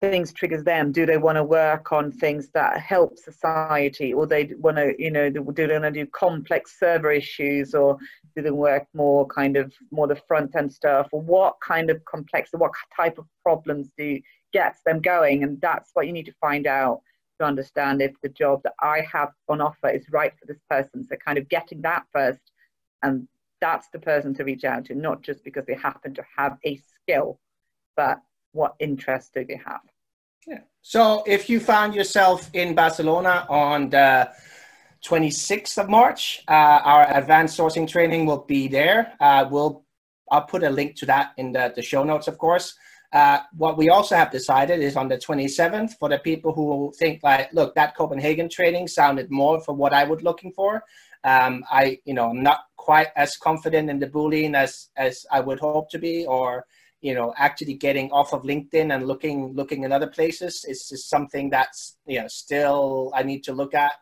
things 0.00 0.32
triggers 0.32 0.62
them 0.62 0.92
do 0.92 1.04
they 1.04 1.16
want 1.16 1.34
to 1.34 1.42
work 1.42 1.90
on 1.90 2.12
things 2.12 2.50
that 2.54 2.80
help 2.80 3.18
society 3.18 4.12
or 4.12 4.28
they 4.28 4.52
want 4.58 4.76
to 4.76 4.94
you 4.96 5.10
know 5.10 5.28
do 5.28 5.66
they 5.66 5.72
want 5.72 5.82
to 5.82 5.90
do 5.90 6.06
complex 6.06 6.78
server 6.78 7.10
issues 7.10 7.74
or 7.74 7.98
do 8.38 8.42
they 8.42 8.50
work 8.52 8.86
more 8.94 9.26
kind 9.26 9.56
of 9.56 9.72
more 9.90 10.06
the 10.06 10.14
front 10.28 10.54
end 10.54 10.72
stuff? 10.72 11.08
Or 11.10 11.20
what 11.20 11.56
kind 11.60 11.90
of 11.90 12.04
complex 12.04 12.50
what 12.52 12.70
type 12.96 13.18
of 13.18 13.26
problems 13.42 13.90
do 13.98 14.20
gets 14.52 14.80
them 14.86 15.00
going? 15.00 15.42
And 15.42 15.60
that's 15.60 15.90
what 15.94 16.06
you 16.06 16.12
need 16.12 16.26
to 16.26 16.34
find 16.40 16.68
out 16.68 17.00
to 17.40 17.46
understand 17.46 18.00
if 18.00 18.12
the 18.22 18.28
job 18.28 18.60
that 18.64 18.74
i 18.80 19.00
have 19.12 19.30
on 19.48 19.60
offer 19.60 19.90
is 19.90 20.04
right 20.10 20.32
for 20.38 20.46
this 20.46 20.60
person. 20.70 21.04
So 21.04 21.16
kind 21.16 21.36
of 21.36 21.48
getting 21.48 21.82
that 21.82 22.04
first 22.12 22.40
and 23.02 23.26
that's 23.60 23.88
the 23.92 23.98
person 23.98 24.34
to 24.34 24.44
reach 24.44 24.62
out 24.62 24.84
to 24.84 24.94
not 24.94 25.22
just 25.22 25.42
because 25.42 25.66
they 25.66 25.74
happen 25.74 26.14
to 26.14 26.24
have 26.36 26.58
a 26.64 26.80
skill 26.94 27.40
but 27.96 28.20
what 28.52 28.74
interest 28.78 29.34
do 29.34 29.44
they 29.44 29.60
have? 29.64 29.80
Yeah. 30.46 30.60
So 30.82 31.22
if 31.26 31.50
you 31.50 31.60
found 31.60 31.94
yourself 31.94 32.48
in 32.54 32.74
Barcelona 32.74 33.46
on 33.48 33.90
the 33.90 34.30
26th 35.04 35.78
of 35.78 35.88
March, 35.88 36.42
uh, 36.48 36.80
our 36.84 37.16
advanced 37.16 37.58
sourcing 37.58 37.86
training 37.86 38.26
will 38.26 38.44
be 38.44 38.68
there. 38.68 39.12
Uh, 39.20 39.46
we'll 39.50 39.84
I'll 40.30 40.42
put 40.42 40.62
a 40.62 40.70
link 40.70 40.96
to 40.96 41.06
that 41.06 41.32
in 41.38 41.52
the, 41.52 41.72
the 41.74 41.82
show 41.82 42.04
notes, 42.04 42.28
of 42.28 42.36
course. 42.38 42.74
Uh, 43.12 43.40
what 43.56 43.78
we 43.78 43.88
also 43.88 44.14
have 44.14 44.30
decided 44.30 44.80
is 44.80 44.94
on 44.94 45.08
the 45.08 45.16
27th 45.16 45.92
for 45.98 46.10
the 46.10 46.18
people 46.18 46.52
who 46.52 46.92
think 46.98 47.22
like, 47.22 47.50
look, 47.54 47.74
that 47.74 47.96
Copenhagen 47.96 48.50
training 48.50 48.86
sounded 48.86 49.30
more 49.30 49.60
for 49.60 49.74
what 49.74 49.94
I 49.94 50.04
was 50.04 50.22
looking 50.22 50.52
for. 50.52 50.82
Um, 51.24 51.64
I, 51.70 51.98
you 52.04 52.12
know, 52.12 52.30
I'm 52.30 52.42
not 52.42 52.60
quite 52.76 53.08
as 53.16 53.36
confident 53.36 53.88
in 53.88 53.98
the 53.98 54.06
Boolean 54.06 54.54
as 54.54 54.88
as 54.96 55.26
I 55.30 55.40
would 55.40 55.60
hope 55.60 55.90
to 55.90 55.98
be, 55.98 56.26
or 56.26 56.66
you 57.00 57.14
know 57.14 57.32
actually 57.36 57.74
getting 57.74 58.10
off 58.10 58.32
of 58.32 58.42
linkedin 58.42 58.94
and 58.94 59.06
looking 59.06 59.52
looking 59.54 59.84
in 59.84 59.92
other 59.92 60.06
places 60.06 60.64
is 60.68 60.88
just 60.88 61.08
something 61.08 61.48
that's 61.48 61.96
you 62.06 62.20
know 62.20 62.28
still 62.28 63.12
i 63.14 63.22
need 63.22 63.42
to 63.44 63.52
look 63.52 63.74
at. 63.74 63.92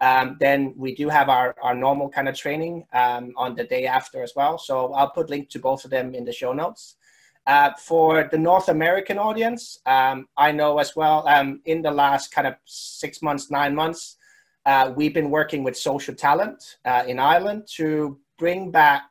Um, 0.00 0.36
then 0.40 0.74
we 0.76 0.96
do 0.96 1.08
have 1.08 1.28
our, 1.28 1.54
our 1.62 1.76
normal 1.76 2.08
kind 2.08 2.28
of 2.28 2.34
training 2.34 2.84
um, 2.92 3.32
on 3.36 3.54
the 3.54 3.62
day 3.62 3.86
after 3.86 4.24
as 4.24 4.32
well. 4.34 4.58
So 4.58 4.92
i'll 4.94 5.10
put 5.10 5.30
link 5.30 5.48
to 5.50 5.60
both 5.60 5.84
of 5.84 5.90
them 5.90 6.14
in 6.14 6.24
the 6.24 6.32
show 6.32 6.52
notes. 6.52 6.96
Uh, 7.44 7.72
for 7.76 8.28
the 8.30 8.38
north 8.38 8.68
american 8.68 9.18
audience 9.18 9.80
um, 9.86 10.28
i 10.36 10.52
know 10.52 10.78
as 10.78 10.94
well 10.94 11.26
um, 11.26 11.60
in 11.64 11.82
the 11.82 11.90
last 11.90 12.30
kind 12.30 12.46
of 12.46 12.54
six 12.66 13.20
months 13.20 13.50
nine 13.50 13.74
months 13.74 14.16
uh, 14.64 14.92
we've 14.94 15.12
been 15.12 15.28
working 15.28 15.64
with 15.64 15.76
social 15.76 16.14
talent 16.14 16.76
uh, 16.84 17.02
in 17.08 17.18
ireland 17.18 17.66
to 17.66 18.16
bring 18.38 18.70
back 18.70 19.02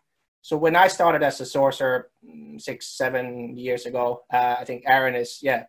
so 0.42 0.58
when 0.58 0.76
I 0.76 0.88
started 0.88 1.24
as 1.24 1.40
a 1.40 1.44
sourcer 1.44 2.06
mm, 2.26 2.60
six, 2.60 2.88
seven 2.88 3.58
years 3.58 3.86
ago, 3.86 4.24
uh, 4.34 4.56
I 4.60 4.66
think 4.66 4.84
Aaron 4.88 5.16
is, 5.16 5.40
yeah, 5.42 5.66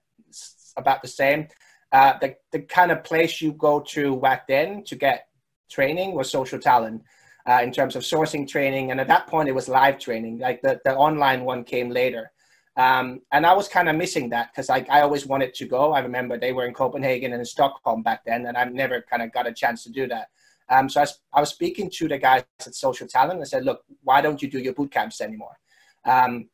about 0.76 1.02
the 1.02 1.08
same. 1.08 1.48
Uh, 1.92 2.18
the, 2.20 2.36
the 2.52 2.60
kind 2.60 2.90
of 2.90 3.04
place 3.04 3.42
you 3.42 3.52
go 3.52 3.80
to 3.80 4.16
back 4.16 4.48
then 4.48 4.82
to 4.84 4.96
get 4.96 5.28
training 5.70 6.14
was 6.14 6.30
social 6.30 6.58
talent 6.58 7.02
uh, 7.46 7.60
in 7.62 7.70
terms 7.70 7.96
of 7.96 8.02
sourcing 8.02 8.48
training. 8.48 8.90
And 8.90 9.00
at 9.00 9.08
that 9.08 9.26
point, 9.26 9.48
it 9.48 9.54
was 9.54 9.68
live 9.68 9.98
training. 9.98 10.38
Like 10.38 10.62
the, 10.62 10.80
the 10.84 10.94
online 10.96 11.44
one 11.44 11.64
came 11.64 11.90
later. 11.90 12.32
Um, 12.76 13.20
and 13.30 13.44
I 13.44 13.52
was 13.52 13.68
kind 13.68 13.90
of 13.90 13.96
missing 13.96 14.30
that 14.30 14.50
because 14.50 14.70
I, 14.70 14.86
I 14.88 15.02
always 15.02 15.26
wanted 15.26 15.52
to 15.54 15.66
go. 15.66 15.92
I 15.92 16.00
remember 16.00 16.38
they 16.38 16.54
were 16.54 16.64
in 16.64 16.72
Copenhagen 16.72 17.32
and 17.32 17.40
in 17.40 17.44
Stockholm 17.44 18.02
back 18.02 18.24
then, 18.24 18.46
and 18.46 18.56
I've 18.56 18.72
never 18.72 19.02
kind 19.02 19.22
of 19.22 19.30
got 19.32 19.46
a 19.46 19.52
chance 19.52 19.82
to 19.84 19.90
do 19.90 20.06
that. 20.08 20.28
Um, 20.68 20.88
so 20.88 21.00
I 21.00 21.02
was, 21.02 21.20
I 21.34 21.40
was, 21.40 21.50
speaking 21.50 21.90
to 21.94 22.08
the 22.08 22.18
guys 22.18 22.44
at 22.66 22.74
Social 22.74 23.06
Talent 23.06 23.34
and 23.34 23.42
I 23.42 23.44
said, 23.44 23.64
look, 23.64 23.82
why 24.02 24.20
don't 24.20 24.40
you 24.40 24.50
do 24.50 24.58
your 24.58 24.72
boot 24.72 24.90
camps 24.90 25.20
anymore? 25.20 25.56
Um, 26.04 26.48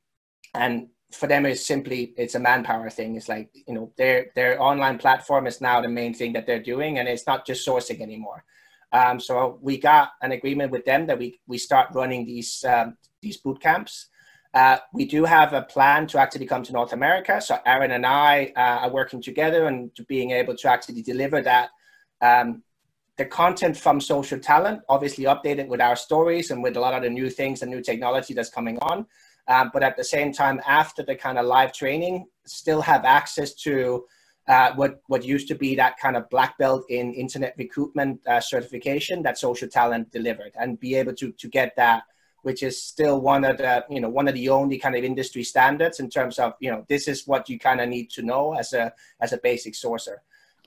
and 0.54 0.88
for 1.12 1.26
them, 1.26 1.46
it's 1.46 1.64
simply 1.64 2.12
it's 2.16 2.34
a 2.34 2.40
manpower 2.40 2.90
thing. 2.90 3.16
It's 3.16 3.28
like 3.28 3.50
you 3.66 3.74
know 3.74 3.92
their 3.96 4.26
their 4.34 4.60
online 4.60 4.98
platform 4.98 5.46
is 5.46 5.60
now 5.60 5.80
the 5.80 5.88
main 5.88 6.14
thing 6.14 6.32
that 6.34 6.46
they're 6.46 6.62
doing, 6.62 6.98
and 6.98 7.08
it's 7.08 7.26
not 7.26 7.46
just 7.46 7.66
sourcing 7.66 8.00
anymore. 8.00 8.44
Um, 8.92 9.20
so 9.20 9.58
we 9.60 9.78
got 9.78 10.12
an 10.22 10.32
agreement 10.32 10.72
with 10.72 10.84
them 10.84 11.06
that 11.06 11.18
we 11.18 11.40
we 11.46 11.58
start 11.58 11.88
running 11.92 12.26
these 12.26 12.64
um, 12.64 12.96
these 13.22 13.38
boot 13.38 13.60
camps. 13.60 14.08
Uh, 14.54 14.78
we 14.94 15.04
do 15.04 15.24
have 15.24 15.52
a 15.52 15.62
plan 15.62 16.06
to 16.08 16.18
actually 16.18 16.46
come 16.46 16.62
to 16.62 16.72
North 16.72 16.92
America. 16.92 17.40
So 17.40 17.58
Aaron 17.66 17.90
and 17.90 18.06
I 18.06 18.52
uh, 18.56 18.86
are 18.86 18.90
working 18.90 19.22
together 19.22 19.66
and 19.66 19.90
being 20.08 20.30
able 20.30 20.56
to 20.56 20.70
actually 20.70 21.02
deliver 21.02 21.42
that 21.42 21.68
um, 22.22 22.62
the 23.18 23.26
content 23.26 23.76
from 23.76 24.00
social 24.00 24.38
talent 24.38 24.80
obviously 24.88 25.24
updated 25.24 25.66
with 25.66 25.80
our 25.80 25.96
stories 25.96 26.50
and 26.50 26.62
with 26.62 26.76
a 26.76 26.80
lot 26.80 26.94
of 26.94 27.02
the 27.02 27.10
new 27.10 27.28
things 27.28 27.62
and 27.62 27.70
new 27.70 27.82
technology 27.82 28.32
that's 28.32 28.48
coming 28.48 28.78
on. 28.78 29.04
Um, 29.48 29.70
but 29.72 29.82
at 29.82 29.96
the 29.96 30.04
same 30.04 30.32
time 30.32 30.60
after 30.66 31.02
the 31.02 31.16
kind 31.16 31.38
of 31.38 31.44
live 31.44 31.72
training 31.72 32.26
still 32.46 32.80
have 32.80 33.04
access 33.04 33.54
to 33.66 34.04
uh, 34.46 34.72
what 34.76 35.02
what 35.08 35.24
used 35.24 35.48
to 35.48 35.54
be 35.54 35.74
that 35.74 35.98
kind 35.98 36.16
of 36.16 36.28
black 36.30 36.56
belt 36.58 36.84
in 36.88 37.12
internet 37.12 37.54
recruitment 37.58 38.20
uh, 38.26 38.40
certification 38.40 39.22
that 39.22 39.36
social 39.36 39.68
talent 39.68 40.10
delivered 40.10 40.52
and 40.58 40.80
be 40.80 40.94
able 40.94 41.14
to 41.14 41.32
to 41.32 41.48
get 41.48 41.74
that 41.76 42.04
which 42.42 42.62
is 42.62 42.82
still 42.82 43.20
one 43.20 43.44
of 43.44 43.58
the 43.58 43.84
you 43.90 44.00
know 44.00 44.08
one 44.08 44.28
of 44.28 44.34
the 44.34 44.48
only 44.48 44.78
kind 44.78 44.96
of 44.96 45.04
industry 45.04 45.42
standards 45.42 46.00
in 46.00 46.08
terms 46.08 46.38
of 46.38 46.54
you 46.60 46.70
know 46.70 46.84
this 46.88 47.08
is 47.08 47.26
what 47.26 47.48
you 47.48 47.58
kind 47.58 47.80
of 47.80 47.88
need 47.88 48.08
to 48.08 48.22
know 48.22 48.54
as 48.54 48.72
a 48.72 48.92
as 49.20 49.32
a 49.32 49.38
basic 49.38 49.74
sourcer 49.74 50.16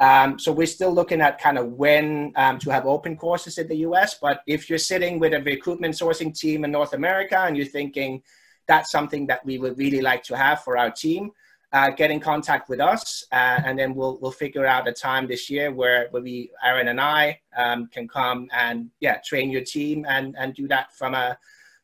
um, 0.01 0.39
so 0.39 0.51
we're 0.51 0.65
still 0.65 0.91
looking 0.91 1.21
at 1.21 1.39
kind 1.39 1.59
of 1.59 1.73
when 1.73 2.33
um, 2.35 2.57
to 2.59 2.71
have 2.71 2.87
open 2.87 3.15
courses 3.15 3.59
in 3.59 3.67
the 3.67 3.77
US. 3.87 4.15
But 4.19 4.41
if 4.47 4.67
you're 4.67 4.79
sitting 4.79 5.19
with 5.19 5.33
a 5.33 5.41
recruitment 5.43 5.93
sourcing 5.93 6.37
team 6.37 6.65
in 6.65 6.71
North 6.71 6.93
America 6.93 7.37
and 7.37 7.55
you're 7.55 7.67
thinking 7.67 8.23
that's 8.67 8.89
something 8.89 9.27
that 9.27 9.45
we 9.45 9.59
would 9.59 9.77
really 9.77 10.01
like 10.01 10.23
to 10.23 10.35
have 10.35 10.63
for 10.63 10.75
our 10.75 10.89
team, 10.89 11.29
uh, 11.71 11.91
get 11.91 12.09
in 12.09 12.19
contact 12.19 12.67
with 12.67 12.81
us, 12.81 13.25
uh, 13.31 13.61
and 13.63 13.77
then 13.77 13.93
we'll 13.93 14.17
we'll 14.17 14.31
figure 14.31 14.65
out 14.65 14.87
a 14.87 14.91
time 14.91 15.27
this 15.27 15.51
year 15.51 15.71
where, 15.71 16.07
where 16.09 16.23
we 16.23 16.51
Aaron 16.65 16.87
and 16.87 16.99
I 16.99 17.39
um, 17.55 17.87
can 17.87 18.07
come 18.07 18.49
and 18.51 18.89
yeah 18.99 19.19
train 19.23 19.51
your 19.51 19.63
team 19.63 20.05
and 20.09 20.35
and 20.37 20.55
do 20.55 20.67
that 20.67 20.93
from 20.95 21.13
a 21.13 21.37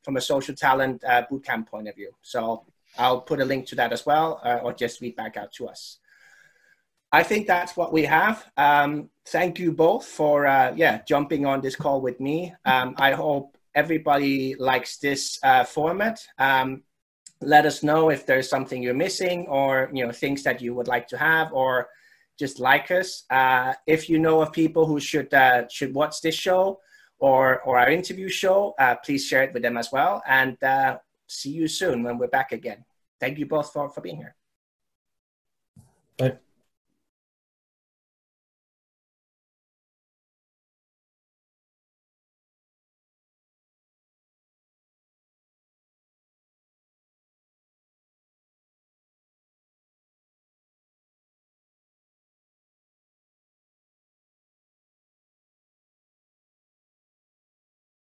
from 0.04 0.18
a 0.18 0.22
social 0.22 0.56
talent 0.56 1.04
uh, 1.04 1.24
bootcamp 1.32 1.68
point 1.68 1.88
of 1.88 1.96
view. 1.96 2.12
So 2.24 2.66
I'll 2.98 3.22
put 3.22 3.40
a 3.42 3.46
link 3.46 3.68
to 3.68 3.76
that 3.76 3.94
as 3.94 4.08
well, 4.08 4.42
uh, 4.44 4.60
or 4.64 4.74
just 4.74 5.02
read 5.02 5.16
back 5.16 5.38
out 5.38 5.54
to 5.54 5.68
us. 5.68 6.00
I 7.12 7.24
think 7.24 7.48
that's 7.48 7.78
what 7.78 7.94
we 7.94 8.04
have. 8.04 8.46
Um, 8.58 9.10
thank 9.28 9.60
you 9.60 9.72
both 9.72 10.06
for 10.06 10.46
uh, 10.46 10.74
yeah 10.76 11.02
jumping 11.08 11.46
on 11.46 11.62
this 11.62 11.76
call 11.76 12.02
with 12.02 12.20
me. 12.20 12.54
Um, 12.66 12.96
I 12.98 13.14
hope 13.14 13.58
everybody 13.76 14.56
likes 14.56 14.98
this 14.98 15.40
uh, 15.44 15.64
format. 15.64 16.20
Um, 16.38 16.84
let 17.42 17.66
us 17.66 17.84
know 17.84 18.10
if 18.10 18.26
there's 18.26 18.50
something 18.50 18.82
you're 18.82 18.94
missing 18.94 19.46
or 19.48 19.90
you 19.94 20.06
know 20.06 20.12
things 20.12 20.44
that 20.44 20.62
you 20.62 20.74
would 20.74 20.88
like 20.88 21.08
to 21.10 21.18
have 21.18 21.54
or 21.54 21.88
just 22.38 22.60
like 22.60 22.92
us. 22.92 23.24
Uh, 23.30 23.74
if 23.86 24.10
you 24.10 24.20
know 24.20 24.42
of 24.42 24.52
people 24.52 24.86
who 24.86 25.00
should 25.00 25.34
uh, 25.34 25.68
should 25.70 25.94
watch 25.94 26.22
this 26.22 26.36
show 26.36 26.80
or 27.20 27.62
or 27.62 27.80
our 27.80 27.90
interview 27.90 28.30
show, 28.30 28.76
uh, 28.80 28.96
please 29.04 29.26
share 29.26 29.44
it 29.44 29.54
with 29.54 29.64
them 29.64 29.78
as 29.78 29.92
well. 29.92 30.22
And 30.28 30.62
uh, 30.64 30.98
see 31.28 31.52
you 31.52 31.68
soon 31.68 32.04
when 32.04 32.18
we're 32.18 32.28
back 32.28 32.52
again. 32.52 32.84
Thank 33.20 33.38
you 33.38 33.46
both 33.46 33.72
for, 33.72 33.90
for 33.90 34.02
being 34.02 34.18
here. 34.18 34.36
Bye. 36.18 36.38